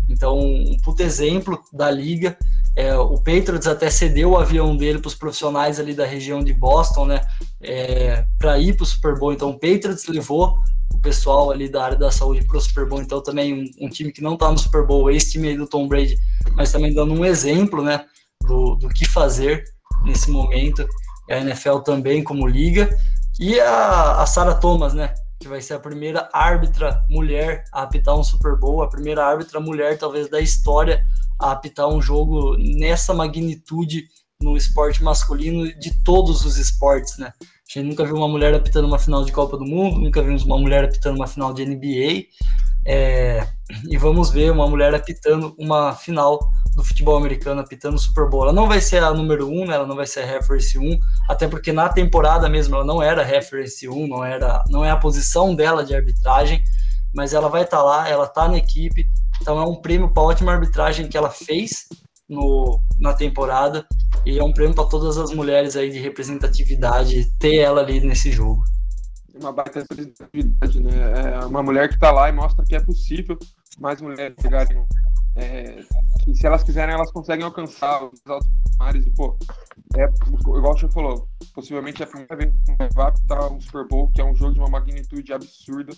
Então, 0.08 0.36
um 0.36 0.76
puta 0.82 1.04
exemplo 1.04 1.60
da 1.72 1.90
liga. 1.90 2.36
É, 2.74 2.96
o 2.96 3.18
Patriots 3.18 3.68
até 3.68 3.88
cedeu 3.88 4.30
o 4.30 4.36
avião 4.36 4.76
dele 4.76 4.98
para 4.98 5.08
os 5.08 5.14
profissionais 5.14 5.78
ali 5.78 5.94
da 5.94 6.04
região 6.04 6.42
de 6.42 6.52
Boston, 6.52 7.06
né, 7.06 7.20
é, 7.60 8.24
para 8.36 8.58
ir 8.58 8.74
para 8.74 8.82
o 8.82 8.86
Super 8.86 9.16
Bowl. 9.16 9.32
Então, 9.32 9.50
o 9.50 9.58
Patriots 9.58 10.06
levou 10.08 10.58
o 10.92 11.00
pessoal 11.00 11.50
ali 11.50 11.68
da 11.68 11.84
área 11.84 11.96
da 11.96 12.10
saúde 12.10 12.46
para 12.46 12.56
o 12.56 12.60
Super 12.60 12.86
Bowl. 12.86 13.00
Então, 13.00 13.22
também 13.22 13.54
um, 13.54 13.86
um 13.86 13.88
time 13.88 14.12
que 14.12 14.22
não 14.22 14.34
está 14.34 14.50
no 14.50 14.58
Super 14.58 14.86
Bowl, 14.86 15.10
esse 15.10 15.32
time 15.32 15.48
aí 15.48 15.56
do 15.56 15.66
Tom 15.66 15.88
Brady, 15.88 16.18
mas 16.54 16.70
também 16.70 16.94
dando 16.94 17.12
um 17.14 17.24
exemplo, 17.24 17.82
né, 17.82 18.04
do, 18.46 18.74
do 18.76 18.88
que 18.88 19.04
fazer 19.04 19.64
nesse 20.04 20.30
momento. 20.30 20.86
A 21.30 21.38
NFL 21.38 21.78
também 21.78 22.22
como 22.22 22.46
liga. 22.46 22.94
E 23.40 23.58
a, 23.60 24.22
a 24.22 24.26
Sarah 24.26 24.54
Thomas, 24.54 24.92
né, 24.92 25.14
que 25.40 25.48
vai 25.48 25.60
ser 25.60 25.74
a 25.74 25.80
primeira 25.80 26.28
árbitra 26.32 27.04
mulher 27.08 27.64
a 27.72 27.82
apitar 27.82 28.16
um 28.16 28.22
Super 28.22 28.56
Bowl, 28.56 28.82
a 28.82 28.88
primeira 28.88 29.24
árbitra 29.24 29.58
mulher, 29.58 29.98
talvez, 29.98 30.28
da 30.28 30.40
história 30.40 31.04
a 31.40 31.52
apitar 31.52 31.88
um 31.88 32.00
jogo 32.00 32.56
nessa 32.56 33.12
magnitude 33.12 34.06
no 34.40 34.56
esporte 34.56 35.02
masculino 35.02 35.72
de 35.78 36.02
todos 36.04 36.44
os 36.44 36.56
esportes, 36.56 37.18
né? 37.18 37.32
A 37.74 37.78
gente 37.78 37.88
nunca 37.88 38.04
viu 38.04 38.16
uma 38.16 38.28
mulher 38.28 38.54
apitando 38.54 38.86
uma 38.86 38.98
final 38.98 39.24
de 39.24 39.32
Copa 39.32 39.56
do 39.56 39.64
Mundo, 39.64 39.98
nunca 39.98 40.22
vimos 40.22 40.42
uma 40.44 40.58
mulher 40.58 40.84
apitando 40.84 41.16
uma 41.16 41.26
final 41.26 41.54
de 41.54 41.64
NBA, 41.64 42.26
é, 42.84 43.46
e 43.88 43.96
vamos 43.96 44.30
ver 44.30 44.52
uma 44.52 44.68
mulher 44.68 44.94
apitando 44.94 45.54
uma 45.58 45.94
final 45.94 46.38
do 46.76 46.84
futebol 46.84 47.16
americano, 47.16 47.62
apitando 47.62 47.98
Super 47.98 48.28
Bowl. 48.28 48.42
Ela 48.44 48.52
não 48.52 48.68
vai 48.68 48.80
ser 48.80 49.02
a 49.02 49.14
número 49.14 49.48
um, 49.48 49.64
né? 49.64 49.74
ela 49.74 49.86
não 49.86 49.96
vai 49.96 50.06
ser 50.06 50.20
a 50.20 50.26
reference 50.26 50.78
1, 50.78 50.98
até 51.30 51.48
porque 51.48 51.72
na 51.72 51.88
temporada 51.88 52.46
mesmo 52.46 52.74
ela 52.74 52.84
não 52.84 53.02
era 53.02 53.22
reference 53.22 53.88
1, 53.88 54.06
não, 54.06 54.22
era, 54.22 54.62
não 54.68 54.84
é 54.84 54.90
a 54.90 54.96
posição 54.96 55.54
dela 55.54 55.82
de 55.82 55.94
arbitragem, 55.94 56.62
mas 57.14 57.32
ela 57.32 57.48
vai 57.48 57.62
estar 57.62 57.78
tá 57.78 57.82
lá, 57.82 58.08
ela 58.08 58.24
está 58.24 58.48
na 58.48 58.58
equipe, 58.58 59.06
então 59.40 59.58
é 59.58 59.64
um 59.64 59.76
prêmio 59.76 60.12
para 60.12 60.22
a 60.22 60.26
ótima 60.26 60.52
arbitragem 60.52 61.08
que 61.08 61.16
ela 61.16 61.30
fez 61.30 61.86
no, 62.32 62.80
na 62.98 63.12
temporada 63.12 63.86
e 64.24 64.38
é 64.38 64.44
um 64.44 64.52
prêmio 64.52 64.74
para 64.74 64.88
todas 64.88 65.18
as 65.18 65.32
mulheres 65.32 65.76
aí 65.76 65.90
de 65.90 65.98
representatividade 65.98 67.30
ter 67.38 67.56
ela 67.56 67.80
ali 67.80 68.00
nesse 68.00 68.30
jogo. 68.30 68.62
Uma 69.34 69.52
baita 69.52 69.80
representatividade, 69.80 70.80
né? 70.80 71.40
É 71.40 71.44
uma 71.44 71.62
mulher 71.62 71.88
que 71.88 71.94
está 71.94 72.10
lá 72.10 72.28
e 72.28 72.32
mostra 72.32 72.64
que 72.64 72.74
é 72.74 72.80
possível 72.80 73.38
mais 73.78 74.00
mulheres 74.00 74.36
chegarem. 74.40 74.84
É, 75.34 75.82
que 76.22 76.34
se 76.34 76.46
elas 76.46 76.62
quiserem, 76.62 76.94
elas 76.94 77.10
conseguem 77.10 77.44
alcançar 77.44 78.04
os 78.04 78.20
altos 78.26 78.48
mares. 78.78 79.06
E, 79.06 79.10
pô, 79.10 79.36
é, 79.96 80.04
igual 80.04 80.74
o 80.74 80.78
senhor 80.78 80.92
falou, 80.92 81.28
possivelmente 81.54 82.02
é 82.02 82.04
a 82.04 82.08
primeira 82.08 82.36
vez 82.36 82.52
que 82.52 82.94
vai 82.94 83.10
estar 83.10 83.50
um 83.50 83.60
Super 83.60 83.88
Bowl, 83.88 84.10
que 84.12 84.20
é 84.20 84.24
um 84.24 84.34
jogo 84.34 84.52
de 84.52 84.60
uma 84.60 84.68
magnitude 84.68 85.32
absurda, 85.32 85.92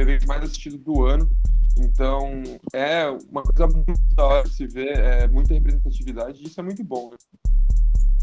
evento 0.00 0.26
mais 0.26 0.42
assistido 0.42 0.78
do 0.78 1.04
ano. 1.04 1.30
Então, 1.78 2.42
é 2.72 3.06
uma 3.30 3.42
coisa 3.42 3.66
muito 3.66 4.00
da 4.14 4.24
hora 4.24 4.48
de 4.48 4.54
se 4.54 4.66
ver, 4.66 4.98
é 4.98 5.28
muita 5.28 5.52
representatividade, 5.52 6.42
e 6.42 6.46
isso 6.46 6.58
é 6.58 6.62
muito 6.62 6.82
bom. 6.82 7.10
Né? 7.10 7.16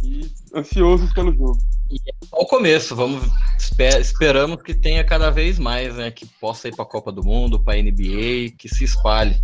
E 0.03 0.31
ansiosos 0.55 1.13
pelo 1.13 1.31
jogo. 1.33 1.59
E 1.89 1.97
é 1.97 2.13
o 2.33 2.45
começo, 2.45 2.95
vamos 2.95 3.23
esper, 3.57 4.01
esperamos 4.01 4.61
que 4.61 4.73
tenha 4.73 5.03
cada 5.03 5.29
vez 5.29 5.59
mais, 5.59 5.95
né? 5.95 6.09
Que 6.11 6.25
possa 6.41 6.67
ir 6.67 6.75
para 6.75 6.83
a 6.83 6.87
Copa 6.87 7.11
do 7.11 7.23
Mundo, 7.23 7.63
para 7.63 7.79
a 7.79 7.81
NBA, 7.81 8.55
que 8.57 8.67
se 8.67 8.83
espalhe. 8.83 9.39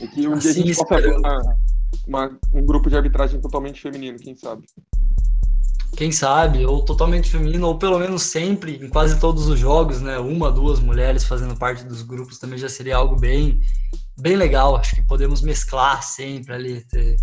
E 0.00 0.06
que 0.06 0.28
um 0.28 0.34
assim, 0.34 0.40
dia 0.40 0.50
a 0.50 0.66
gente 0.66 0.76
possa 0.76 1.00
ver 1.00 1.16
uma, 1.16 1.56
uma, 2.06 2.38
um 2.52 2.64
grupo 2.64 2.90
de 2.90 2.96
arbitragem 2.96 3.40
totalmente 3.40 3.80
feminino, 3.80 4.18
quem 4.18 4.34
sabe 4.36 4.64
quem 5.94 6.12
sabe, 6.12 6.66
ou 6.66 6.84
totalmente 6.84 7.30
feminino, 7.30 7.66
ou 7.66 7.78
pelo 7.78 7.98
menos 7.98 8.22
sempre, 8.22 8.76
em 8.84 8.88
quase 8.88 9.18
todos 9.18 9.46
os 9.48 9.58
jogos, 9.58 10.00
né? 10.00 10.18
Uma, 10.18 10.50
duas 10.50 10.80
mulheres 10.80 11.24
fazendo 11.24 11.56
parte 11.56 11.84
dos 11.84 12.02
grupos 12.02 12.38
também 12.38 12.58
já 12.58 12.68
seria 12.68 12.96
algo 12.96 13.16
bem, 13.16 13.60
bem 14.18 14.36
legal. 14.36 14.76
Acho 14.76 14.94
que 14.94 15.02
podemos 15.02 15.40
mesclar 15.40 16.02
sempre 16.02 16.54
ali, 16.54 16.80
ter 16.86 17.16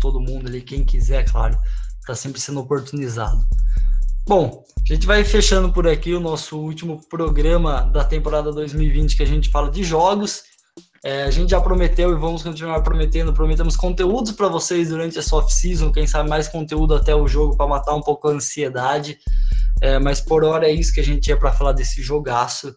todo 0.00 0.20
mundo 0.20 0.46
ali, 0.46 0.60
quem 0.60 0.84
quiser, 0.84 1.24
claro, 1.30 1.56
está 2.00 2.14
sempre 2.14 2.40
sendo 2.40 2.60
oportunizado. 2.60 3.44
Bom, 4.26 4.62
a 4.78 4.92
gente 4.94 5.06
vai 5.06 5.24
fechando 5.24 5.72
por 5.72 5.88
aqui 5.88 6.12
o 6.12 6.20
nosso 6.20 6.58
último 6.58 7.00
programa 7.08 7.82
da 7.82 8.04
temporada 8.04 8.52
2020 8.52 9.16
que 9.16 9.22
a 9.22 9.26
gente 9.26 9.48
fala 9.48 9.70
de 9.70 9.82
jogos. 9.82 10.42
É, 11.04 11.22
a 11.24 11.30
gente 11.30 11.50
já 11.50 11.60
prometeu 11.60 12.10
e 12.12 12.18
vamos 12.18 12.42
continuar 12.42 12.80
prometendo. 12.82 13.32
Prometemos 13.32 13.76
conteúdos 13.76 14.32
para 14.32 14.48
vocês 14.48 14.88
durante 14.88 15.18
essa 15.18 15.36
off-season, 15.36 15.92
quem 15.92 16.06
sabe 16.06 16.28
mais 16.28 16.48
conteúdo 16.48 16.94
até 16.94 17.14
o 17.14 17.26
jogo 17.28 17.56
para 17.56 17.66
matar 17.66 17.94
um 17.94 18.02
pouco 18.02 18.28
a 18.28 18.32
ansiedade. 18.32 19.18
É, 19.80 19.98
mas 19.98 20.20
por 20.20 20.42
hora 20.44 20.68
é 20.68 20.72
isso 20.72 20.92
que 20.92 21.00
a 21.00 21.04
gente 21.04 21.20
tinha 21.20 21.36
para 21.36 21.52
falar 21.52 21.72
desse 21.72 22.02
jogaço. 22.02 22.74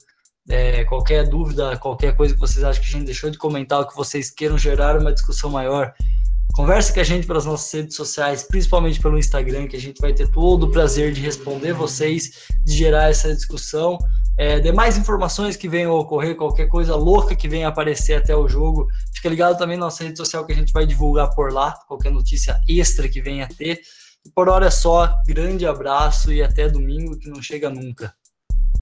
É, 0.50 0.84
qualquer 0.86 1.28
dúvida, 1.28 1.78
qualquer 1.78 2.16
coisa 2.16 2.34
que 2.34 2.40
vocês 2.40 2.64
acham 2.64 2.82
que 2.82 2.90
a 2.90 2.92
gente 2.92 3.06
deixou 3.06 3.30
de 3.30 3.38
comentar, 3.38 3.80
ou 3.80 3.88
que 3.88 3.96
vocês 3.96 4.30
queiram 4.30 4.58
gerar 4.58 4.98
uma 5.00 5.14
discussão 5.14 5.50
maior, 5.50 5.94
converse 6.54 6.94
com 6.94 7.00
a 7.00 7.04
gente 7.04 7.26
pelas 7.26 7.46
nossas 7.46 7.72
redes 7.72 7.96
sociais, 7.96 8.44
principalmente 8.44 9.00
pelo 9.00 9.17
Instagram, 9.17 9.67
que 9.67 9.75
a 9.75 9.80
gente 9.80 10.00
vai 10.02 10.13
ter 10.13 10.30
todo 10.30 10.63
o 10.63 10.71
prazer 10.71 11.13
de 11.13 11.21
responder 11.21 11.73
vocês, 11.73 12.48
de 12.65 12.73
gerar 12.73 13.10
essa 13.10 13.34
discussão. 13.34 13.98
É, 14.38 14.60
demais 14.60 14.98
informações 14.98 15.56
que 15.56 15.67
venham 15.67 15.92
a 15.92 16.00
ocorrer, 16.00 16.36
qualquer 16.36 16.67
coisa 16.67 16.96
louca 16.96 17.36
que 17.36 17.48
venha 17.48 17.67
aparecer 17.67 18.15
até 18.15 18.36
o 18.36 18.48
jogo, 18.48 18.88
fica 19.13 19.30
ligado 19.30 19.58
também 19.58 19.78
na 19.78 19.86
nossa 19.86 20.04
rede 20.04 20.17
social 20.17 20.46
que 20.46 20.54
a 20.54 20.56
gente 20.56 20.73
vai 20.73 20.86
divulgar 20.86 21.30
por 21.36 21.52
lá, 21.52 21.73
qualquer 21.88 22.12
notícia 22.12 22.60
extra 22.67 23.08
que 23.08 23.21
venha 23.21 23.46
a 23.46 23.48
ter. 23.48 23.82
E 24.25 24.30
por 24.32 24.50
hora 24.50 24.67
é 24.67 24.71
só, 24.71 25.13
grande 25.25 25.65
abraço 25.65 26.32
e 26.32 26.42
até 26.42 26.69
domingo 26.69 27.17
que 27.17 27.30
não 27.30 27.42
chega 27.42 27.69
nunca. 27.69 28.13